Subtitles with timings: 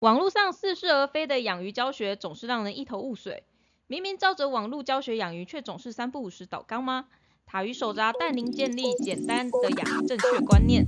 [0.00, 3.42] 网络上似是而非的养鱼教学总是让人一头雾水。
[3.88, 7.06] 明明照着网络教学养鱼，却总是三不五时倒缸吗？
[7.44, 10.86] 塔鱼手札带您建立简单的养鱼正确观念。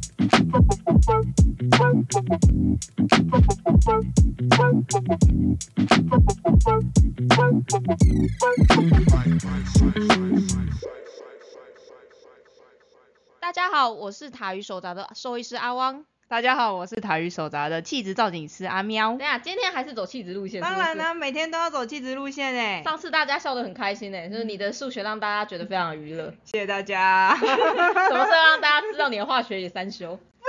[13.40, 16.04] 大家好，我是塔鱼手札的兽医师阿汪。
[16.30, 19.18] 大家好，我是台语手札的气质造景师阿喵等。
[19.18, 21.14] 一下，今天还是走气质路线，当然啦、啦。
[21.14, 22.84] 每天都要走气质路线哎。
[22.84, 26.32] 上次大家笑得很开心呢，就是你的数学让大家觉得非常娱乐。
[26.46, 27.36] 谢谢大家。
[27.36, 30.14] 什么时候让大家知道你的化学也三修？
[30.14, 30.44] 不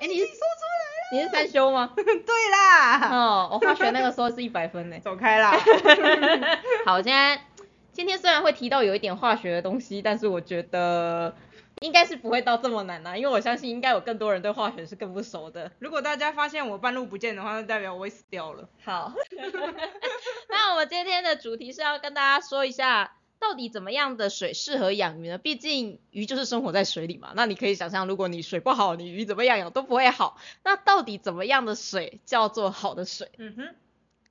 [0.00, 1.92] 要，哎、你是说出你是三修吗？
[1.94, 2.02] 来。
[2.24, 4.96] 对啦，哦，我化学那个时候是一百分呢。
[5.04, 5.52] 走开啦。
[6.86, 7.38] 好，今天
[7.92, 11.34] 今天虽然会提到有一点化学的东西，但是我觉得
[11.80, 15.70] 应该是不会到这么难啦、因为我相信应该有更多人对化学是更不熟的。
[15.78, 18.68] 如果大家发现我半路不见的话，那代表我也死掉了。
[18.84, 19.12] 好，
[20.48, 25.38] 那我们今天的主题是要跟大家说一下，到底怎么样的水适合养鱼呢？
[25.38, 27.32] 毕竟鱼就是生活在水里嘛。
[27.34, 30.38] 那你可以想象，如果你水不好，你鱼怎么样养都不会好。
[30.64, 33.30] 那到底怎么样的水叫做好的水？
[33.38, 33.74] 嗯哼。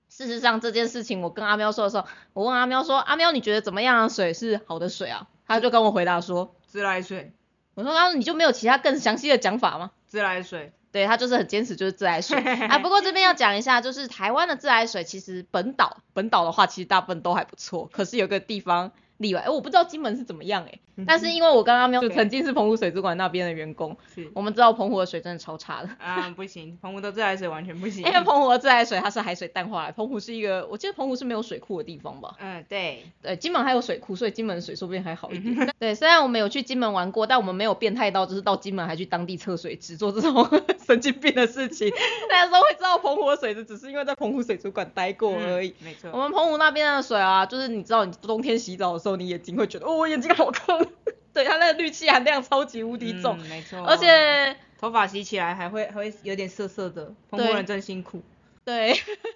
[0.10, 7.34] 事实上这件事情，我跟阿喵说的时候，我问阿喵说：“阿喵，你觉得怎么样的水是好的水啊？”他就跟我回答说自来水
[7.78, 10.74] ，：“我说，那你就没有其他更详细的讲法吗？”自来水。
[10.90, 12.80] 对他就是很坚持，就是自来水 啊。
[12.80, 17.88] 不过这边要讲一下，就是台湾的自来水，其实本岛本岛的话，其实大部分都还不错。
[17.92, 24.30] 可是有个地方例外，哎，我不知道金门是怎么样哎、但是因为我刚刚喵就曾经是澎湖水族馆那边的员工，是。
[24.34, 25.90] 我们知道澎湖的水真的超差的。
[26.00, 28.04] 啊，不行，澎湖的自来水完全不行。
[28.04, 32.36] 因为澎湖的自来水它是海水淡化来，澎湖是一个，我记得澎湖是没有水库的地方吧？
[32.40, 33.04] 嗯，对。
[33.22, 35.72] 对，金门还有水库，所以金门的水说不定还好一点。
[35.80, 40.48] 对，虽然我们有去金门玩过，但我们没有变态到就是到金门还去当地测水池做这种
[40.86, 41.92] 神经病的事情。
[42.30, 45.70] 大家都会知道澎湖的水质，只是因为在澎湖水族馆待过而已。
[45.70, 46.10] 嗯没错。
[46.12, 50.86] 我们澎湖那边的水啊，就是你知道，你冬天洗澡的时候，你眼睛会觉得，哦，我眼睛好痛。
[51.34, 53.80] 对，它那个氯气含量超级无敌重，嗯没错。
[53.86, 58.24] 而且头发洗起来还会还会有点涩涩的，澎湖对人真辛苦。
[58.66, 58.92] 对，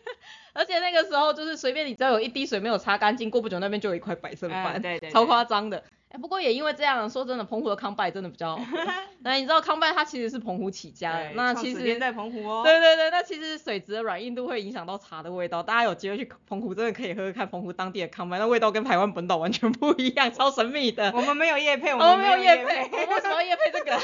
[0.53, 5.84] 而且那个时候就是随便你只要有一滴水没有擦干净，过不久那边就有一块白色的斑，嗯对对对超夸张的。
[6.13, 8.59] 哎，不过也因为这样，说真的，澎湖的康拜真的比较。
[9.23, 12.63] 那你知道康拜它其实是澎湖起家的，那其实在澎湖哦。
[12.66, 15.63] 对对对，那其实水质的软硬度会影响到茶的味道。
[15.63, 21.11] 大家有机会去澎湖，真的可以喝喝看澎湖当地的康拜，那味道跟台湾本岛完全不一样，超神秘的。
[21.16, 23.97] 我们没有叶配，我们没有叶叶配，我们为什么要叶配这个？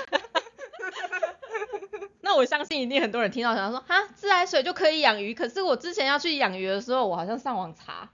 [2.22, 5.34] 那我相信一定很多人听到想说，哈，自来水就可以养鱼。
[5.34, 8.10] 可是我之前要去养鱼的时候，我好像上网查，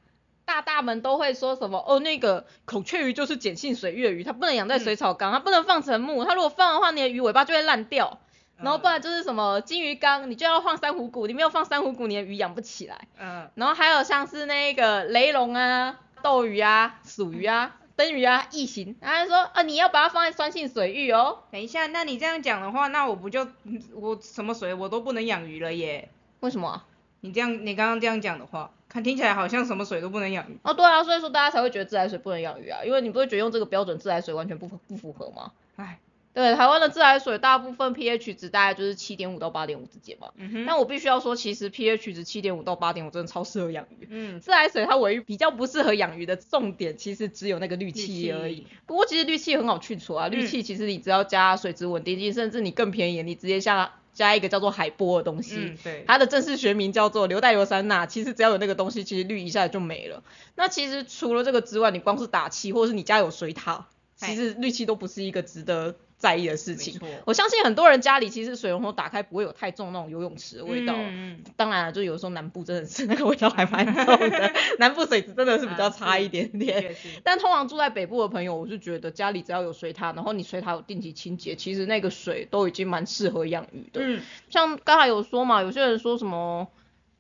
[0.53, 8.19] 大大们都会说什么，哦，那个孔雀鱼就是碱性水域的鱼，它不能养在水草缸，它不能放成木，它如果放的话，你的鱼尾巴就会烂掉。
[8.57, 13.07] 然后不然就是什么金鱼缸，你就要放珊瑚骨，你没有放珊瑚骨，你的鱼养不起来。
[13.19, 21.39] 嗯，然后还有像是那个雷龙啊、斗鱼啊、鼠鱼啊、灯鱼啊、异形，他就说啊你要把它放在酸性水域哦。
[21.51, 23.47] 等一下，那你这样讲的话，那我不就
[23.95, 26.09] 我什么水我都不能养鱼了耶？
[26.41, 26.85] 为什么啊？
[27.21, 30.57] 你这样，你刚刚这样讲的话，看听起来好像什么水都不能养鱼。
[30.61, 35.51] 哦对啊，所以说大家才会觉得自来水不能养鱼啊，因为你不会觉得用这个标准自来水完全不符不符合吗？
[35.77, 35.99] 唉，
[36.33, 40.29] 对，台湾的自来水大部分 pH 值大概就是七点五到八点五之间嘛。
[40.35, 44.07] 嗯哼，但我必须要说，其实 pH 值七点五到八点五真的超适合养鱼。
[44.11, 48.67] 嗯，自来水它唯一比较不适合养鱼的重点，其实只有那个氯气而已。
[48.85, 53.75] 不过其实氯气很好去除啊，氯气其实你只要加水质稳定剂，甚至你更便宜，你直接下
[54.13, 55.55] 加一个叫做海波的东西。
[55.57, 60.23] 嗯，对，它的正式学名叫做硫代硫酸钠，其实只要有那个东西，其实氯一下就没了。
[60.55, 67.01] 那其实除了这个之外，你光是打气，或者是你家有水塔，其实氯气都不是一个值得在意的事情。
[67.25, 70.93] 我相信很多人家里其实水龙头打开不会有太重那种游泳池的味道。
[70.95, 76.95] 嗯嗯当然了，就有时候南部真的是那个味道还蛮重的， 南部水质真的是比较差一点嗯，点。
[77.25, 83.99] 但通常住在北部的朋友，我是觉得家里只要有水塔，然后你水塔有定期清洁，其实那个水都已经蛮适合养鱼的。
[84.01, 86.69] 嗯，像刚才有说嘛，有些人说什么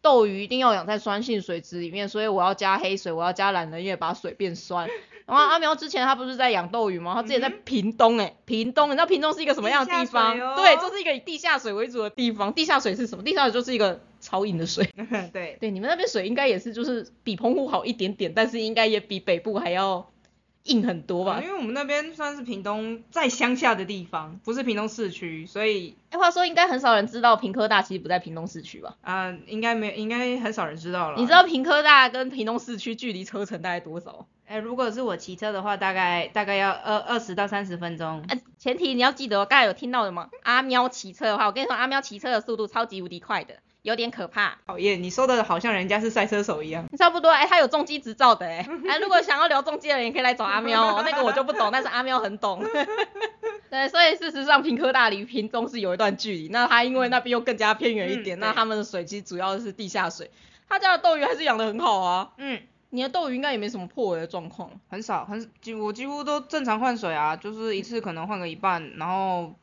[0.01, 4.87] 斗鱼一定要养在酸性水质里面，所以我要加黑水，我要加懒人液把水变酸。
[5.25, 7.13] 然后阿苗之前他不是在养斗鱼吗？
[7.15, 10.37] 他之前在屏东哎、屏东，你知道屏东是一个什么样的地方？
[10.55, 12.53] 对，就是一个以地下水为主的地方。
[12.53, 13.23] 地下水是什么？
[13.23, 14.89] 地下水就是一个超硬的水。
[15.31, 20.09] 对，对，你们那边水应该也是就是比澎湖好一点点，但是应该也比北部还要
[20.63, 21.49] 硬很多吧因？
[21.49, 28.95] 为我们那边算是屏东在乡下的地方，不是屏东市区，所以哎，话说应该很少人知道屏科大其实不在屏东市区吧？
[29.01, 31.17] 啊、应该没应该很少人知道了。
[31.17, 34.27] 你知道屏科大跟屏东市区距离车程大概多少？
[34.45, 38.23] 哎、如果是我骑车的话，大概大概要二二十到三十分钟。
[38.27, 40.29] 呃，前提你要记得，我刚才有听到的吗？
[40.43, 44.57] 阿喵骑车的话，我跟你说，阿喵骑车的速度超级无敌快的，有点可怕。
[44.67, 46.87] 讨厌，你说的好像人家是赛车手一样。
[46.97, 52.63] 差不多，哎，他有重机执照的，哎，哎，如果想要聊重机的人，也可以来找阿喵哦，那个我就不懂，但是阿喵很懂。
[53.71, 60.29] 对，所以事实上，平科大离屏中是有一段距离，那他因为那边又更加偏远一点，嗯那他们的水其实主要是地下水，
[60.69, 62.29] 他家的斗鱼还是养的很好啊。
[62.37, 62.61] 嗯，
[62.93, 64.69] 你的斗鱼应该也没什么破尾的状况。
[64.87, 69.55] 很少，很几我几乎都正常换水啊，就是一次可能换个一半，然后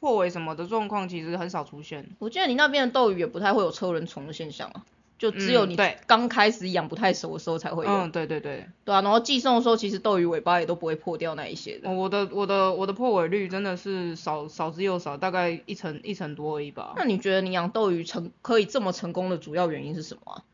[0.00, 2.08] 破尾什么的状况其实很少出现。
[2.18, 4.82] 我记得你那边的斗鱼也不太会有车轮虫的现象啊，
[5.18, 7.90] 就只有你嗯对刚开始养不太熟的时候才会有。
[7.90, 11.90] 嗯，对对对，对啊，然后寄送的时候，其实斗鱼尾巴也都不会破掉那一些的。
[11.90, 16.94] 哦我的我的我的破尾率真的是少少之又少，大概一成一成多而已吧。
[16.96, 20.44] 那你觉得你养斗鱼成可以这么成功的主要原因是什么啊？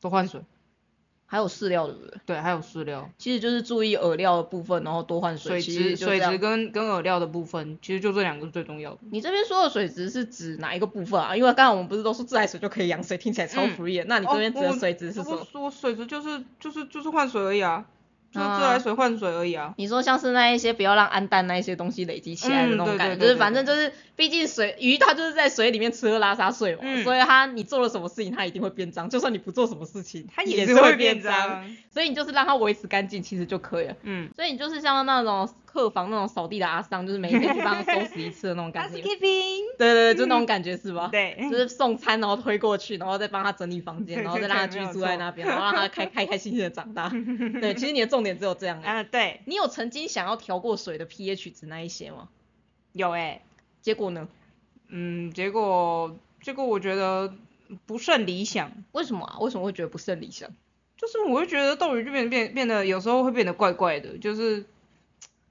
[0.00, 0.42] 多换水，
[1.26, 2.20] 还有饲料对不对？
[2.26, 3.10] 对，还有饲料。
[3.18, 8.98] 其实就是注意饵料的部分，然后多换水质、水质跟跟饵料的部分，其实就这两个是最重要的。
[9.10, 11.36] 你这边说的水质是指哪一个部分啊？
[11.36, 14.04] 因为刚刚我们不是都说自来水就可以养水，听起来超嗯 free 的。
[14.06, 15.46] 那你这边指的水质是什么？
[15.54, 17.84] 我我水质就是就是就是换水而已啊，
[18.40, 19.72] 就自来水换水而已啊。
[19.76, 31.64] 你说像是那一些不要让氨氮那一些东西累积起来的嗯那种感觉，对对对就是反正就是，毕竟水鱼它就是在水里面吃喝拉撒睡嘛，嗯所以它你做了什么事情它一定会变脏，就算你不做什么事情，它也是会变变脏，。
[31.92, 33.94] 所以你就是让它维持干净其实就可以了。
[34.02, 39.02] 嗯，所以你就是像那种客房那种扫地的阿桑，就是每一天去帮他收拾一次的那种感觉。
[39.02, 39.60] 对 Housekeeping。
[39.76, 41.08] 对对，就那种感觉是吧？
[41.10, 47.08] 对，就是送餐，然后推过去，然后再帮他整理房间， 然后再让他居住在那边，然后让他开开开心心的长大。
[47.08, 48.86] 对，其实你的重点只有这样欸。
[49.02, 52.28] 啊，对，你有曾经想要调过水的 pH 值那一些吗？
[52.92, 53.42] 有哎、
[53.82, 54.28] 结果呢？
[54.86, 57.34] 嗯，结果结果我觉得
[57.84, 59.38] 不甚理想，为什么啊？
[59.40, 60.48] 为什么会觉得不甚理想？
[60.96, 64.64] 就是我会觉得斗鱼就变变变得有时候会变得怪怪的，就是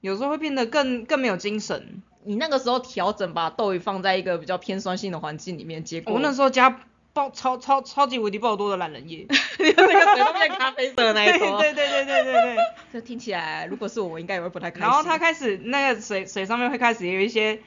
[0.04, 2.02] 有时候会变得更更没有精神。
[2.24, 6.78] 你那个时候调整把斗鱼放在一个比较偏酸性的环境里面，结果我那时候加
[7.14, 9.26] 爆超超超级无敌爆多的懒人液，
[9.58, 11.56] 那个水都变咖啡色的那一种。
[11.58, 12.56] 对对对对对对对。
[12.92, 14.82] 这听起来，如果是我，我应该也会不太开心。
[14.82, 17.58] 然后它开始那个水水上面会开始有一些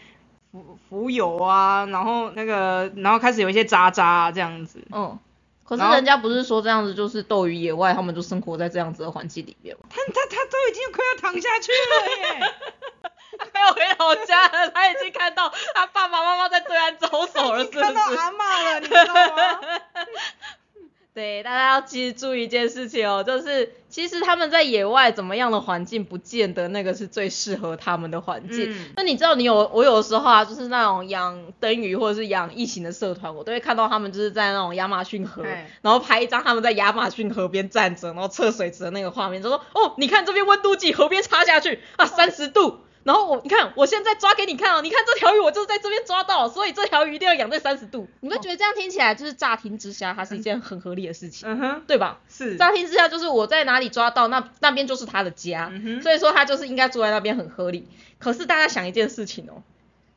[0.51, 4.80] 浮浮油啊，然后那个然后开始有一些渣渣啊这样子。
[4.92, 5.18] 嗯，
[5.68, 9.84] 可是人家不是说这样子就是斗鱼野外，他们就生活在这样子的环境里面吗？
[9.90, 12.54] 他他他都已经快要躺下去了耶！
[13.54, 18.16] 他要回老家了，他已经看到他爸爸妈妈在对岸招手了，是不看到是？
[18.16, 19.60] 阿妈了，你知道吗？
[21.18, 28.72] 对，大家要记住一件事情哦，就是其实他们在野外怎么样的环境，不见得那个是最适合他们的环境。
[28.72, 35.42] 嗯那你知道，你有我有的时候啊，就是那种养灯鱼或者是养异形的社团，我都会看到他们就是在那种亚马逊河，
[35.81, 42.81] 然后拍一张他们在亚马逊河边站着，然后测水池的那个画面，就说哦，你看这边温度计，河边插下去啊，三十度。
[43.07, 48.06] 然后我你看，我现在抓给你看哦，你看这条鱼我就是在这边抓到，所以这条鱼一定要养在三十度。
[48.19, 52.19] 你会觉得这样听起来就是乍听之下，它是一件很合理的事情，嗯哼，对吧？
[52.27, 52.57] 是。
[52.57, 57.88] 乍听之下就是我在哪里抓到，那那边就是他的家，嗯所以说他就是应该住在那边很合理。
[58.19, 59.63] 可是大家想一件事情哦，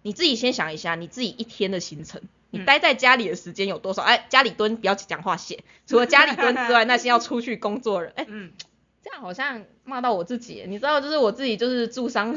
[0.03, 2.21] 你自己先想一下，你自己一天的行程，
[2.51, 4.03] 你嗯待在家里的时间有多少？
[4.03, 8.51] 哎，家里蹲不要讲话写，除了家里蹲之外，那些要出去工作的人，哎，嗯，
[9.05, 12.37] 这样好像骂到我自己，你知道，就是我自己就是住商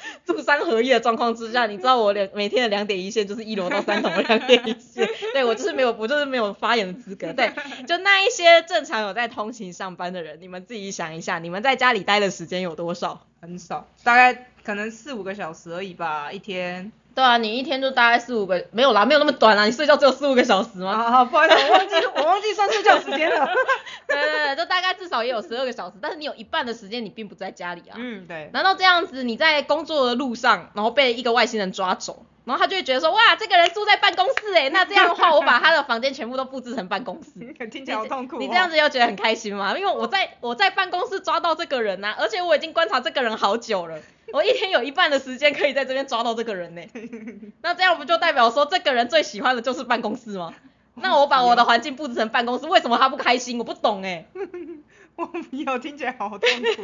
[0.24, 7.52] 住三合一的状况之下，你知道我两每天的两点一线就是一楼到三楼两点一线，对我就是没有我就是没有发言的资格，对，
[7.86, 13.26] 就那一些正常有在通勤上班的人，你们自己想一下，你们在家里待的时间有多少？
[13.40, 16.90] 很少，大概可能四五个小时而已吧，一天。
[17.18, 20.96] 对啊，你一天就大概四五个，没有啦，没有那么短啦，你睡觉只有四五个小时吗？
[20.96, 23.44] 好好，不好意思，我忘记 我忘记算睡觉时间了。
[24.06, 27.96] 对对对，就大概至少也有十二个小时，但是你有一半的时间你并不在家里啊。
[27.98, 28.50] 嗯，对。
[28.52, 37.30] 难道这样子你在工作的路上，然后被一个外星人抓走，然后他就会觉得说，哇，这个人住在办公室哎， 那这样的话，我把他的房间全部都布置成办公室。
[37.70, 38.38] 听起来好痛苦、哦。
[38.40, 39.76] 你这样子又觉得很开心吗？
[39.78, 44.00] 因为我在我在办公室抓到这个人呐、而且我已经观察这个人好久了，
[44.32, 46.82] 我一天有一半的时间可以在这边抓到这个人呢。
[47.60, 50.54] 那这样不就代表说这个人最喜欢的就是办公室吗？
[51.02, 53.58] 那我把我的环境布置成办公室，为什么他不开心？
[53.58, 54.26] 我不懂哎。
[55.16, 56.40] 我不要，听起来好痛
[56.76, 56.82] 苦、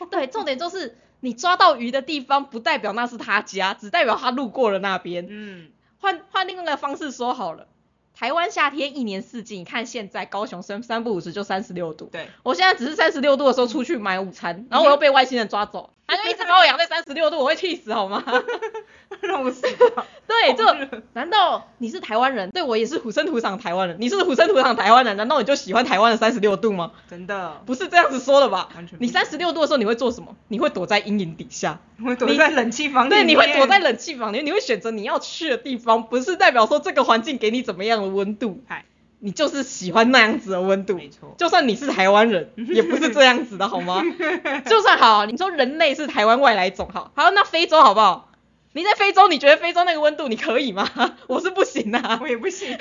[0.00, 0.06] 哦。
[0.10, 5.26] 对，重点就是你抓到鱼的地方，不代表那是他家，只代表他路过了那边。
[5.28, 5.68] 嗯，
[6.00, 7.66] 换换另外一个方式说好了，
[8.14, 18.22] 台湾夏天一年四季，你看现在高雄三三不五十就三十六度，对，我现在只是三十六度的时候出去买午餐，然后我又被外星人抓走，他就一直把我养在三十六度，我会气死好吗？
[19.20, 19.62] 让我死
[19.94, 20.06] 吧。
[20.26, 20.64] 对，就
[21.14, 22.50] 难道你是台湾人？
[22.50, 26.92] 对我也是土生土长台湾人，你是土生土长台湾人，难道你就喜欢台湾的三十六度吗？
[27.10, 28.98] 真的，不是这样子说的吧完全？
[29.00, 30.36] 你三十六度的时候你会做什么？
[30.48, 38.84] 你会躲在阴影底下，你会躲在冷气房里对，你会躲在冷气房里面，你会选择你要去的地方，不是代表说这个环境给你怎么样的温度，嗨，
[39.26, 40.94] 你就是喜欢那样子的温度。
[40.94, 44.00] 没错就算你是台湾人， 也不是这样子的好吗？
[44.70, 48.30] 就算好，你说人类是台湾外来种，好，好，那非洲好不好？
[48.72, 50.88] 你在非洲，你觉得非洲那个温度你可以吗？
[51.26, 52.20] 我是不行啊。
[52.22, 52.78] 我也不行。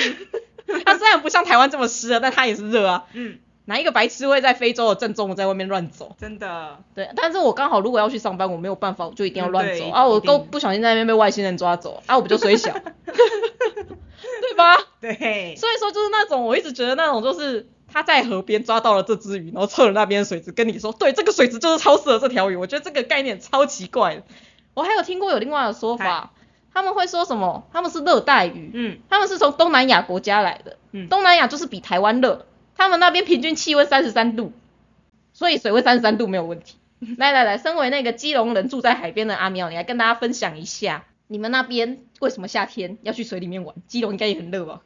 [0.85, 3.05] 它虽然不像台湾这么湿啊，但它也是热啊。
[3.13, 6.15] 嗯，哪一个白痴会在非洲的正中午在外面乱走？
[6.21, 6.77] 真的。
[6.93, 10.05] 对，但是我刚好如果要去上班，我没有办法，我就一定要乱走、啊！
[10.05, 12.71] 我都不小心在那边被外星人抓走啊，我不就水小，
[15.01, 15.55] 对。
[15.57, 22.55] 所以说就是那种我一直觉得那种就是他在河边抓到了这只鱼，然后测了那边的水质，跟你说，对，这个水质就是超适合这条鱼。
[22.55, 24.23] 我觉得这个概念超奇怪的。
[24.73, 26.33] 我还有听过有另外的说法，
[26.73, 27.67] 他们会说什么？
[27.71, 32.45] 他们是热带鱼，嗯他们是从东南亚国家来的，嗯东南亚就是比台湾热，
[32.75, 34.51] 他们那边平均气温三十三度，
[35.31, 36.75] 所以水温三十三度没有问题。
[37.17, 43.75] 来来来，身为那个基隆人住在海边的阿喵，你来跟大家分享一下，你们那边为什么夏天要去水里面玩？
[43.87, 44.81] 基隆应该也很热吧？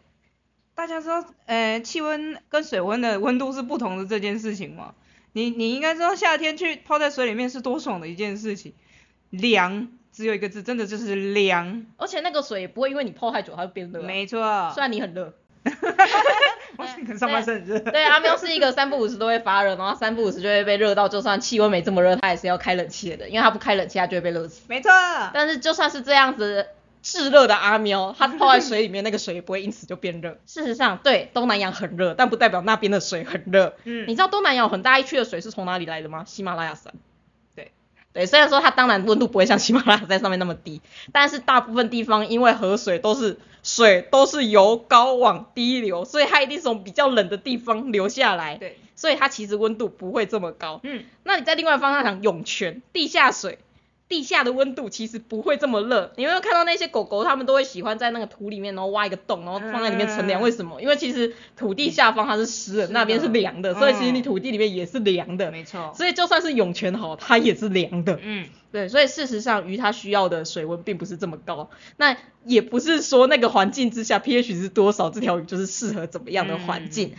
[0.75, 4.95] 大家知道，呃，气温跟水温的温度是不同的这件事情吗？
[5.33, 8.73] 你你应该知道，夏天去泡在水里面是多爽的一件事情，
[9.29, 11.85] 凉，只有一个字，真的就是凉。
[11.97, 14.71] 而且那个水也不会因为你泡太久它就变热啊、没错。
[14.73, 15.33] 虽然你很热。
[16.77, 17.65] 我可能上半身。
[17.83, 24.61] 对，阿喵是一个三不五时都会发热，然后三不五时就会被热到，就算气温没这么热，他也是要开冷气的，因为他不开冷气，他就会被热死。
[24.67, 24.91] 没错。
[25.33, 26.67] 但是就算是这样子
[27.01, 30.37] 炙热的阿喵，它泡在水里面，那个水也不会因此就变热。
[30.45, 33.75] 事实上，对东南亚很热，但不代表那边的水很热。
[33.85, 36.23] 嗯你知道东南亚有很大一区的水是从哪里来的吗？
[36.25, 36.93] 喜马拉雅山。
[38.13, 48.57] 对对，虽然说它当然温度不会像喜马拉雅山上面那么低，但是大部分地方因为河水都是水都是由高往低流，所以它一定是从比较冷的地方流下来。
[48.57, 48.77] 对。
[48.95, 50.81] 所以它其实温度不会这么高。
[50.83, 51.05] 嗯。
[51.23, 53.59] 那你在另外方向想涌泉，地下水，
[54.09, 56.11] 地下的温度其实不会这么热。
[56.17, 60.41] 你有没有看到那些狗狗，它们都会喜欢在那个土里面，然后挖一个洞，然后放在里面乘凉？
[60.41, 60.81] 嗯为什么？
[60.81, 65.51] 因为其实土地下方它是湿的，的那边是凉的，所以其实你嗯土地里面也是凉的。
[65.51, 65.93] 没错。
[65.95, 68.19] 所以就算是涌泉好，它也是凉的。
[68.23, 77.13] 嗯，对，所以事实上鱼它需要的水温并不是这么高，那也不是说那个环境之下 pH 是多少，这条鱼就是适合怎么样的环境。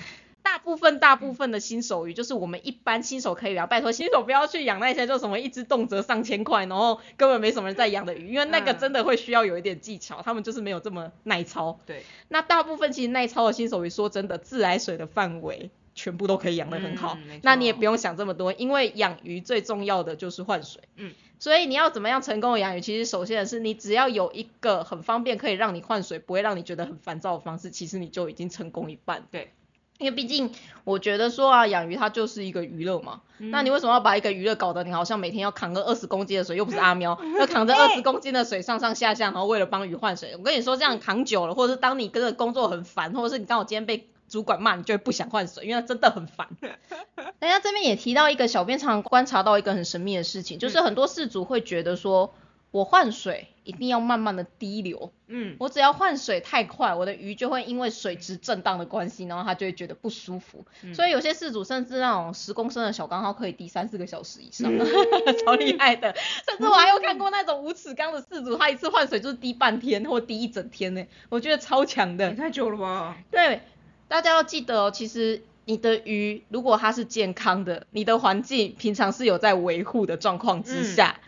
[0.50, 11.78] 大部分大部分的新手鱼就是我们一般新手可以聊，拜托新手不要去养那些就什么一只动辄上千块，然后根本没什么人在养的鱼，因为那个嗯真的会需要有一点技巧，他们就是没有这么耐操。
[11.86, 12.02] 对。
[12.26, 17.16] 那大部分其实耐操的新手鱼，说真的，自来水的范围全部都可以养得很好。
[17.24, 20.82] 嗯那你也不用想这么多，因为养鱼最重要的就是换水。
[20.96, 21.14] 嗯。
[21.38, 22.80] 所以你要怎么样成功的养鱼？
[22.80, 29.28] 其实首先的是你只要有一个很方便可以让你换水，不会让你觉得很烦躁的方式，其实你就已经成功一半。
[29.30, 29.52] 对。
[30.00, 30.50] 因为毕竟
[30.82, 33.20] 我觉得说啊，养鱼它就是一个娱乐嘛。
[33.38, 40.34] 嗯那你为什么要把一个娱乐搞得你好像每天要扛个二十公斤的水，又不是阿喵， 要扛着二十公斤的水上上下下，然后为了帮鱼换水？
[40.36, 46.48] 我跟你说，这样扛久了，或者是当你跟着工作很烦，或者是你刚好今天被主管骂，你就会不想换水，因为它真的很烦。
[47.38, 52.34] 大家这边也提到一个小编常观察到一个很神秘的事情，就是很多事主会觉得说，
[52.70, 60.64] 我换水一定要慢慢的滴流，嗯，我只要换水太快，我的鱼就会因为水质震荡的关系，然后它就会觉得不舒服。
[60.82, 64.86] 嗯所以有些事主甚至那种十公升的小缸，它可以滴三四个小时以上，嗯
[65.44, 66.14] 超厉害的。
[66.46, 72.34] 甚至我还有看过那种无齿缸的事主，他一次换水就是滴半天或滴一整天呢，我觉得超强的也。
[72.34, 73.16] 太久了吧？
[73.30, 73.60] 对，
[74.08, 81.20] 大家要记得哦，其实你的鱼如果它是健康的，你的环境平常是有在维护的状况之下，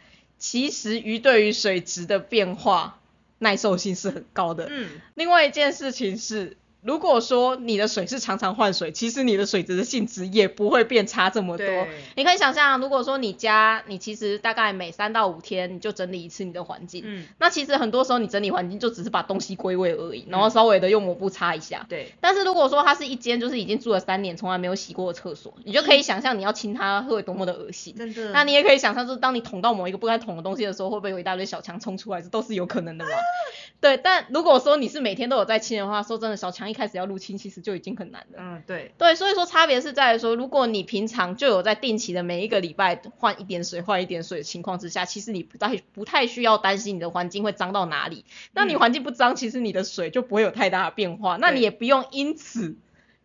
[0.43, 2.99] 其实鱼对于水质的变化
[3.39, 4.67] 耐受性是很高的。
[4.69, 11.89] 嗯，另外一件事情是，如果说你的水是常常换水，其实你的水质的性质也不会变差这么多对。
[12.17, 21.87] 你可以想象，如果说你家你其实大概每三到五天你就整理一次你的环境，嗯，那其实很多时候你整理环境就只是把东西归位而已，然后稍微的用抹布擦一下。
[21.89, 27.95] 对，但是如果说它是一间就是已经住了三年从来没有洗过的厕所，你就可以想象你要清它会多么的恶心。
[27.97, 32.21] 真的那你也可以想象，就是当你捅到某一个不该捅的东西的时候，会不会有一大堆小强冲出来？
[32.21, 33.11] 这都是有可能的嘛。
[33.83, 38.39] 对，但如果说你是每天都有在清的话，说真的，小强一开始要入侵其实就已经很难了。
[38.39, 48.25] 嗯，对，对，所以说差别是在于说，如果你平常就有在定期的每一个礼拜换一点水、换一点水的情况之下，其实你不太不太需要担心你的环境会脏到哪里。
[48.53, 52.77] 那你嗯环境不脏，其实你的水就不会有太大的变化，那你也不用因此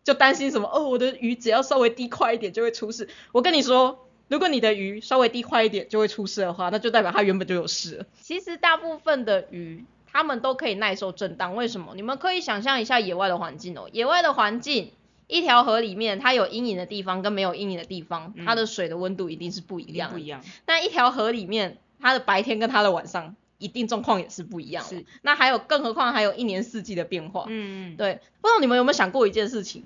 [0.02, 3.08] 就担心什么哦，我的鱼只要稍微低快一点就会出事。
[3.30, 8.06] 我跟你说，如果你的鱼稍微低快一点就会出事的话，那就代表它原本就有事了。
[8.20, 11.54] 其实大部分的鱼，它们都可以耐受震荡。
[11.54, 11.92] 为什么？
[11.94, 13.88] 你们可以想象一下野外的环境哦。
[13.92, 14.92] 野外的环境，
[15.26, 20.10] 一条河里面，它有阴影的地方跟没有阴影的地方，它的水的温度一定是不一样。
[20.10, 20.42] 不一样。
[20.66, 24.84] 那一条河里面，它的白天跟它的晚上，一定状况也是不一样。
[24.84, 25.04] 是。
[25.22, 27.44] 那还有，更何况还有一年四季的变化。
[27.48, 27.96] 嗯嗯。
[27.96, 29.84] 对，不知道你们有没有想过一件事情？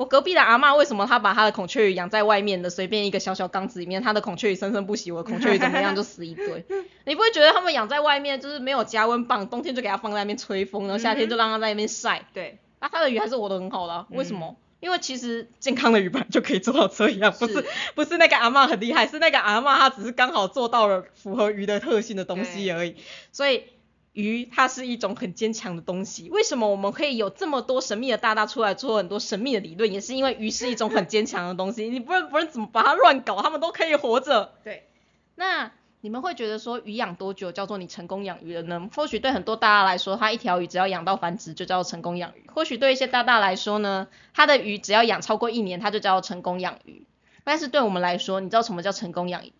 [0.00, 6.64] 我隔壁的阿妈为什么她把她的孔雀鱼养在外面的随便一个小小缸子里面，她的孔雀鱼生生不息，我的孔雀鱼怎么样就死一堆？
[7.04, 12.24] 你不会觉得他们养在外面就是没有加温棒，冬天就给它放在那边吹风，然后夏天就让它在那边晒？
[12.32, 14.56] 对，那它的鱼还是活得很好的，为什么？
[14.80, 17.62] 因为其实健康的鱼本来就可以做到这样，不是
[17.94, 22.96] 不是那个阿妈很厉害，是那个阿妈她只是刚好做到了符合鱼的特性的东西而已，
[23.32, 23.64] 所以。
[24.12, 34.52] 鱼它是一种很坚强的东西，为什么我们可以有这么多神秘的大大出来做很多神秘的理论，也是因为鱼是一种很坚强的东西，你不论不论怎么把它乱搞，它们都可以活着。
[34.64, 34.88] 对，
[35.36, 38.88] 那你们会觉得说鱼养多久叫做你成功养鱼了呢？
[38.94, 47.06] 或许对很多大大来说，它一条鱼只要养到繁殖就叫做成功养鱼；或许对一些大大来说呢，它的鱼只要养超过一年，它就叫做成功养鱼。
[47.44, 49.52] 但是对我们来说，你知道什么叫成功养鱼？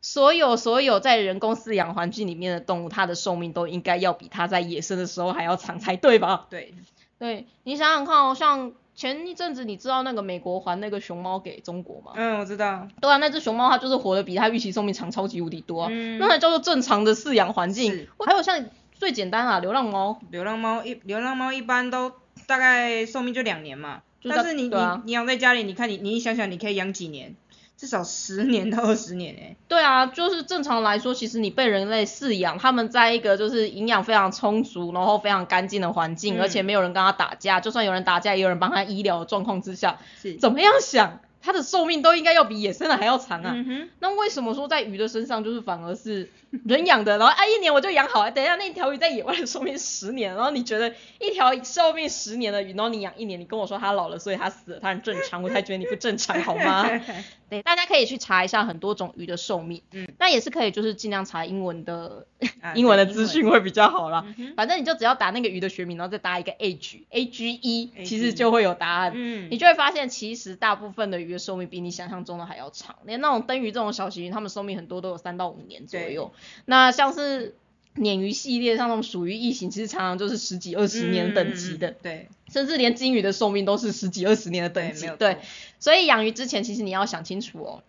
[0.00, 6.46] 所有所有在人工饲养环境里面的动物，它的寿命都应该要比它在野生的时候还要长才对吧？
[6.50, 6.74] 对，
[7.18, 12.12] 对你想想看哦，像前一阵子你知道那个美国还那个熊猫给中国吗？
[12.14, 12.86] 嗯，我知道。
[13.00, 15.88] 对啊，那只熊猫它就是活得比它预期寿命长超级无敌多啊，
[16.18, 18.06] 那才叫做正常的饲养环境。
[18.24, 20.20] 还有像最简单啊，流浪猫。
[20.30, 22.12] 流浪猫一流浪猫一般都
[22.46, 24.74] 大概寿命就两年嘛，但是你你
[25.04, 27.34] 你养在家里，你看你你想想你可以养几年？
[27.78, 29.56] 至少十年到二十年诶。
[29.68, 41.20] 对啊，就是正常来说，其实你被人类饲养，他们在一个就是营养非常充足，然后非常干净的环境，而且没有人跟他打架，就算有人打架，也有人帮他医疗的状况之下，是怎么样想？
[41.40, 43.54] 它的寿命都应该要比野生的还要长啊，
[44.00, 46.28] 那为什么说在鱼的身上就是反而是
[46.66, 56.90] 人养的，然后啊一年我就养好，等一下那条鱼在野外的寿命十年，然后你觉得一条寿命十年的鱼，然后你养一年，你跟我说它老了，所以它死了，它很正常，我才觉得你不正常好吗？
[57.48, 62.26] 对，大家可以去查一下很多种鱼的寿命，嗯，那也是可以就是尽量查英文的，
[62.74, 64.24] 英文的资讯会比较好啦。
[64.56, 76.32] 反正你就只要打那个鱼的学名，然后再打一个 age，a g e，其实就会有答案，嗯，你就会发现其实大部分的鱼的寿命比你想象中的还要长，连那种灯鱼这种小型鱼，它们寿命很多都有三到五年左右，
[76.64, 77.56] 那像是
[77.98, 85.38] 鲶鱼系列，像那种属于异形，其实常常就是十几二十年等级的，对，甚至连金鱼的寿命都是十几二十年的等级，对，
[85.78, 87.82] 所以养鱼之前，其实你要想清楚哦，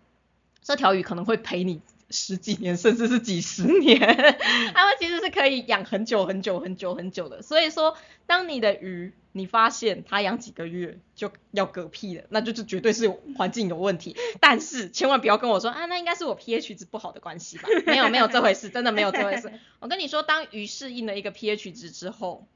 [0.63, 1.82] 这条鱼可能会陪你。
[2.10, 4.00] 十几年甚至是几十年，
[4.74, 7.41] 它们其实是可以养很久很久很久很久的。
[7.41, 7.95] 所以说，
[8.26, 14.15] 当你的鱼你发现它养几个月就要嗝屁了，那就是绝对是环境有问题。
[14.39, 17.69] 但是千万不要跟我说啊，那应该是我 pH 值不好的关系吧？
[17.86, 19.52] 没有没有这回事，真的没有这回事。
[19.80, 22.48] 我跟你说，当鱼适应了一个 pH 值之后。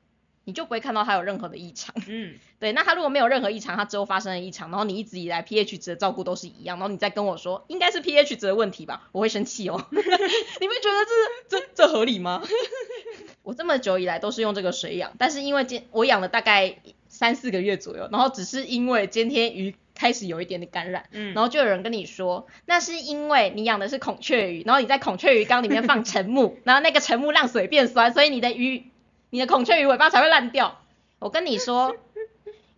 [0.46, 11.06] 你就不会看到它有任何的异常，嗯， 对，那它如果没有任何异常，它之后发生了异常，然后你一直以来 pH 值的照顾都是一样，然后你再跟我说应该是 pH 值的问题吧，我会生气哦， 你会觉得
[11.50, 12.44] 这这这合理吗？
[13.44, 16.78] 我这么久以来都是用这个水养，但是因为今我养了大概
[17.08, 28.86] 三四个月左右，然后只是因为今天鱼开始有一点点感染，嗯，然后就有人跟你说，那是因为你养的是孔雀鱼，然后你在孔雀鱼缸里面放沉木，然后那个沉木让水变酸，所以你的鱼。
[29.34, 30.78] 你的孔雀鱼尾巴才会烂掉。
[31.18, 31.96] 我跟你说，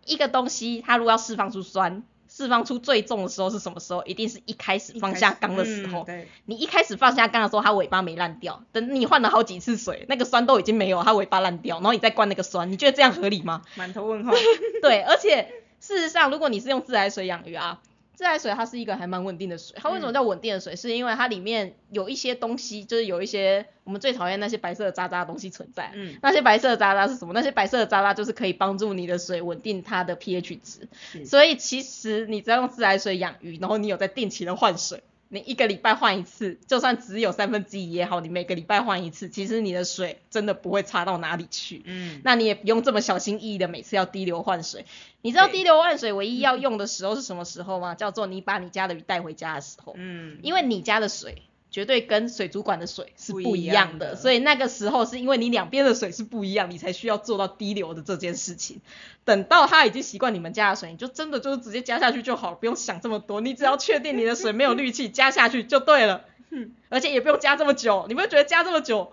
[0.06, 4.02] 一个东西它如果要释放出酸，释放出最重的时候是什么时候？
[4.04, 6.04] 一定是一开始放下缸的时候。
[6.04, 6.28] 对。
[6.46, 8.64] 你一开始放下缸的时候，它尾巴没烂掉。
[8.72, 13.60] 等你换了好几次水，那个酸都已经没有，它尾巴烂掉，然后你再灌那个酸，你觉得这样合理吗？
[13.74, 14.32] 满头问号。
[14.80, 17.82] 对，而且事实上，如果你是用自来水养鱼啊。
[18.16, 20.74] 自来水它是一个还蛮稳定的水，它为什么叫稳定的水？
[20.74, 25.92] 是因为它里面有一些东西，就是有一些我们最讨厌那些白色的渣渣的东西存在。
[25.94, 27.34] 嗯，那些白色的渣渣是什么？
[27.34, 31.24] 那些白色的渣渣就是可以帮助你的水稳定它的 pH 值。
[31.26, 35.02] 所以其实你只要用自来水养鱼，然后你有在定期的换水。
[35.28, 41.82] 你一个礼拜换一次，就算只有三分之一也好，你每个礼拜换一次，其实你的水真的不会差到哪里去。
[41.84, 44.86] 嗯，那你也不用这么小心翼翼的每次要滴流换水。
[45.22, 47.94] 你知道滴流换水唯一要用的时候是什么时候吗？
[47.94, 49.94] 叫做你把你家的鱼带回家的时候。
[49.96, 51.42] 嗯，因为你家的水。
[51.76, 58.80] 绝对跟水族馆的水是不一样的，所以那个时候是因为你两边的水是不一样，你才需要做到滴流的这件事情。
[59.26, 66.24] 等到他已经习惯你们家的水，你就真的就是直接加下去就好了，不用想这么多，你只要确定你的水没有氯气，加下去就对了。
[66.88, 69.12] 而且也不用加这么久，你不会觉得加这么久，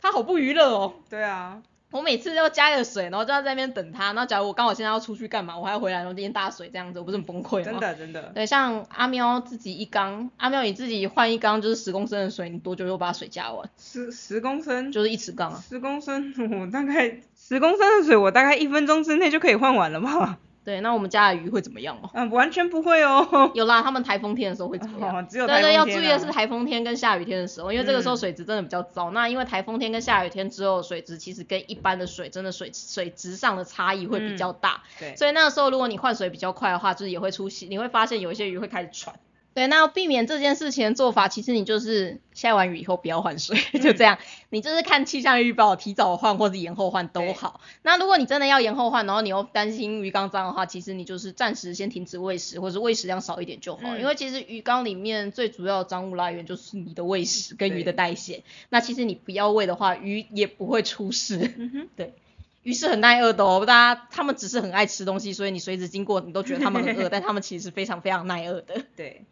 [0.00, 0.94] 它好不娱乐哦？
[1.10, 1.60] 对啊。
[1.92, 4.12] 我每次要加个水，然后就要在那边等它。
[4.12, 7.64] 那假如我刚好现在要出去干嘛，我还要回来，然后今天大水这样子，我不是很崩溃吗？
[7.64, 8.32] 真的真的。
[8.34, 13.68] 对，像阿喵自己一缸，阿喵你自己换一缸就是十公升的水，你多久就把水加完？
[13.78, 15.62] 十十公升就是一尺缸啊。
[15.68, 20.38] 十公升，我大概十公升的水，我大概一分钟之内就可以换完了吧？
[20.64, 22.10] 对，那我们家的鱼会怎么样哦？
[22.14, 23.50] 嗯，完全不会哦。
[23.54, 25.16] 有啦，他们台风天的时候会怎么样？
[25.16, 29.10] 哦，只有对对，要注意的啊是台风天跟下雨天的时候，因为这个时候水质真的比较糟。
[29.10, 34.82] 那因为台风天跟下雨天之后，水质其实跟一般的水真的水水质上的差异会比较大。
[34.98, 39.14] 对，所以那个时候如果你换水比较快的话，就是也会出现，你会发现有一些鱼会开始喘。
[39.54, 44.18] 对，那要避免这件事情的做法，其实你就是下完雨以后不要换水，就这样。
[44.48, 47.60] 你就是看气象预报，提早换或者延后换都好。
[47.82, 53.82] 那如果你真的要延后换，然后你又担心鱼缸脏的话，其实你就是暂时先停止喂食，或者喂食量少一点就好。
[53.84, 58.44] 嗯因为其实鱼缸里面最主要的脏物来源就是你的喂食跟鱼的代谢。
[58.70, 61.52] 那其实你不要喂的话，鱼也不会出事。
[61.58, 62.14] 嗯哼，对。
[62.62, 68.84] 鱼是很耐饿的哦，大家他们只是很爱吃东西，所以你随时经过你都觉得他们很饿， 但他们其实非常非常耐饿的。
[68.94, 69.24] 对，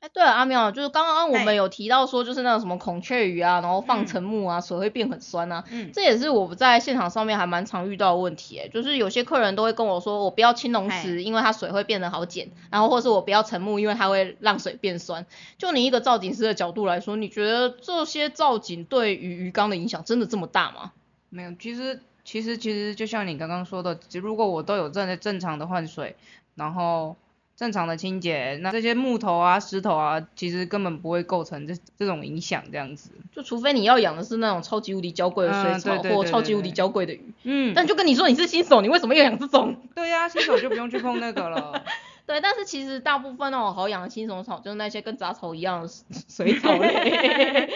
[0.00, 15.26] 哎，对了，阿妙，就是刚刚我嗨们有提到说，就是那种什么孔雀鱼啊，然后放沉木啊，水会变很酸啊，嗯，这也是我在现场上面还蛮常遇到的问题，哎，就是有些客人都会跟我说，我不要青龙石，因为它水会变得好碱，然后或是我不要沉木，因为它会让水变酸。
[15.56, 20.92] 就你一个造景师的角度来说，你觉得这些造景对于鱼缸的影响真的这么大吗？
[21.28, 26.14] 没有，其实其实其实就像你刚刚说的，如果我都有正正常的换水，
[26.54, 27.16] 然后
[27.58, 33.10] 正常的清洁，那这些木头啊、石头啊，其实根本不会构成这这种影响这样子。
[33.34, 39.74] 就除非你要养的是那种超级无敌娇贵的水嗯草，或超级无敌娇贵的鱼，嗯，但就跟你说你是新手，你为什么要养这种？
[39.96, 41.82] 对呀、新手就不用去碰那个了。
[42.28, 45.88] 对，但是其实大部分那种好养的青虫草，就是那些跟杂草一样的
[46.28, 47.68] 水 草类，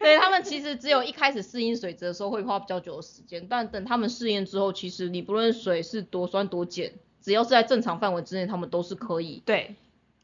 [0.00, 9.74] 对他们其实只有一开始适应水质的时候会花比较久的时间，但等他们适应之后，其实你不论水是多酸多碱，只要是在正常范围之内，他们都是可以，对，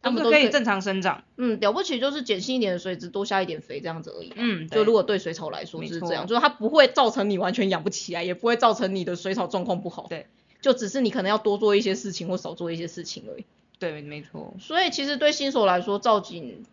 [0.02, 1.24] 他们都可以正常生长。
[1.36, 4.32] 嗯，了不起就是碱性一点的水质，多下一点肥这样子而已。
[4.36, 10.06] 嗯，就如果对水草来说没是这样，就是它不会造成你完全养不起来，也不会造成你的水草状况不好。
[10.08, 10.26] 对，
[10.60, 13.44] 就只是你可能要多做一些事情或少做一些事情而已。
[13.78, 14.54] 对，没错。
[14.58, 16.64] 所以其实对新手来说，造景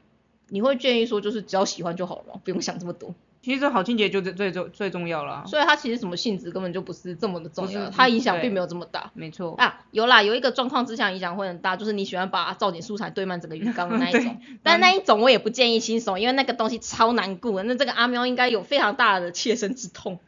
[0.48, 3.14] 你会建议说，就是只要喜欢就好了，不用想这么多。
[3.44, 5.44] 其实好清洁就最最重最重要了。
[5.46, 9.12] 所以它其实什么性质根本就不是这么的重要，它影响对并没有这么大。
[9.14, 9.54] 没错。
[9.58, 20.20] 啊，有啦，有一个状况之下影响会很大，就是你喜欢把造景素材堆满整个鱼缸的那一种， 但那一种我也不建议新手，因为那个东西超难顾的，那这个阿喵应该有非常大的切身之痛。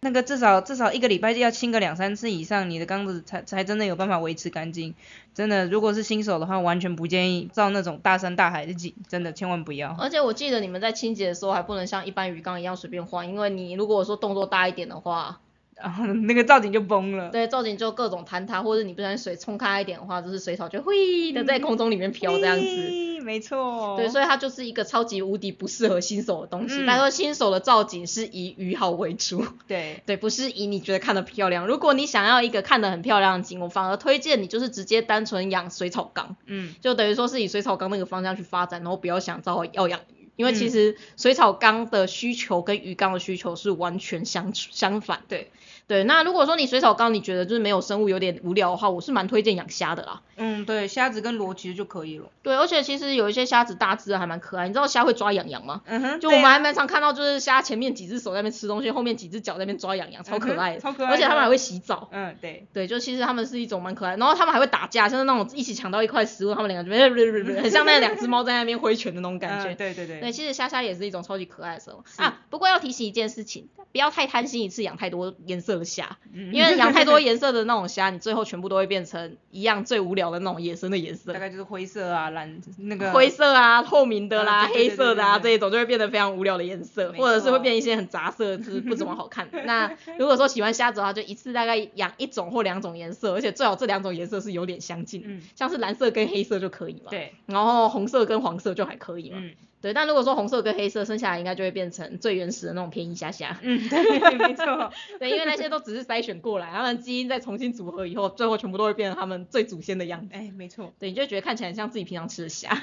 [0.00, 4.94] 那个至少至少一个礼拜就要清个两三次以上，你的缸子才才真的有办法维持干净。
[5.34, 9.96] 真的，如果是新手的话，完全不建议造那种大山大海的景，真的千万不要。
[9.98, 15.40] 而且我记得你们在清洁的时候还不能像一般鱼缸一样随便换，因为你如果说动作大一点的话，
[15.80, 17.30] 然后那个造景就崩了。
[17.30, 23.22] 对，造景就各种坍塌，或者你不小心水冲开一点的话，就是水草就会的在空中里面飘这样子。
[23.22, 23.96] 没错。
[23.96, 26.80] 对，所以它就是一个超级无敌不适合新手的东西。
[26.82, 31.66] 嗯拜托，新手的造景是以鱼好为主，对 对，不是以你觉得看的漂亮。
[31.66, 40.15] 如果你想要一个看的很漂亮的景，我反而推荐你就是直接单纯养水草缸，嗯就等于说是以水草缸那个方向去发展，然后不要想到要养鱼。
[40.36, 45.24] 因为其嗯实水草缸的需求跟鱼缸的需求是完全相相反。
[45.28, 45.50] 对
[45.88, 50.22] 对，那如果说你水草缸你觉得就是没有生物有点无聊的话，我是蛮推荐养虾的啦。
[50.36, 52.26] 嗯对，虾子跟螺其实就可以了。
[52.42, 55.82] 对，而且其实有一些虾子大只的还蛮可爱，你知道虾会抓痒痒吗？
[55.86, 62.08] 嗯哼，就我们还蛮常看到，就是虾前面几只手在那边吃东西，后面几只脚在那边抓痒痒，超可爱的，嗯超可爱而且它们还会洗澡。
[62.10, 66.96] 嗯对，对，就其实它们是一种蛮可爱，然后它们还会打架，像是那种一起抢到一块食物，它们两个就
[67.62, 69.70] 很像那两只猫在那边挥拳的那种感觉。
[69.72, 70.20] 嗯对对对。
[70.20, 72.42] 对，其实虾虾也是一种超级可爱的生物啊。
[72.50, 81.38] 不过要提醒一件事情，不要太贪心一次养太多颜色的虾，嗯因为养太多 颜色的那种虾，你最后全部都会变成一样最无聊的那种野生的颜色大。
[81.38, 89.48] 概就是灰色啊、蓝那个灰色啊、透明的啦、黑色的啊这一种就会变得非常无聊的颜色，或者是会变一些很杂色，就是不怎么好看。
[89.64, 97.10] 那如果说喜欢虾子的话，就一次大概养一种或两种颜色，而且最好这两种颜色是有点相近，嗯像是蓝色跟黑色就可以嘛。。
[97.10, 99.38] 对，然后红色跟黄色就还可以嘛。
[99.40, 99.50] 嗯
[99.86, 103.56] 对，但如果说红色跟黑色生下来，应该就会变成最原始的那种便宜虾虾。
[103.62, 104.90] 嗯对，没错。
[105.20, 110.34] 对，因为那些都只是筛选过来，他们基因再重新组合以后，最后全部都会变成他们最祖先的样子。
[110.34, 110.92] 哎，没错。
[110.98, 112.76] 对，你就觉得看起来像自己平常吃的虾。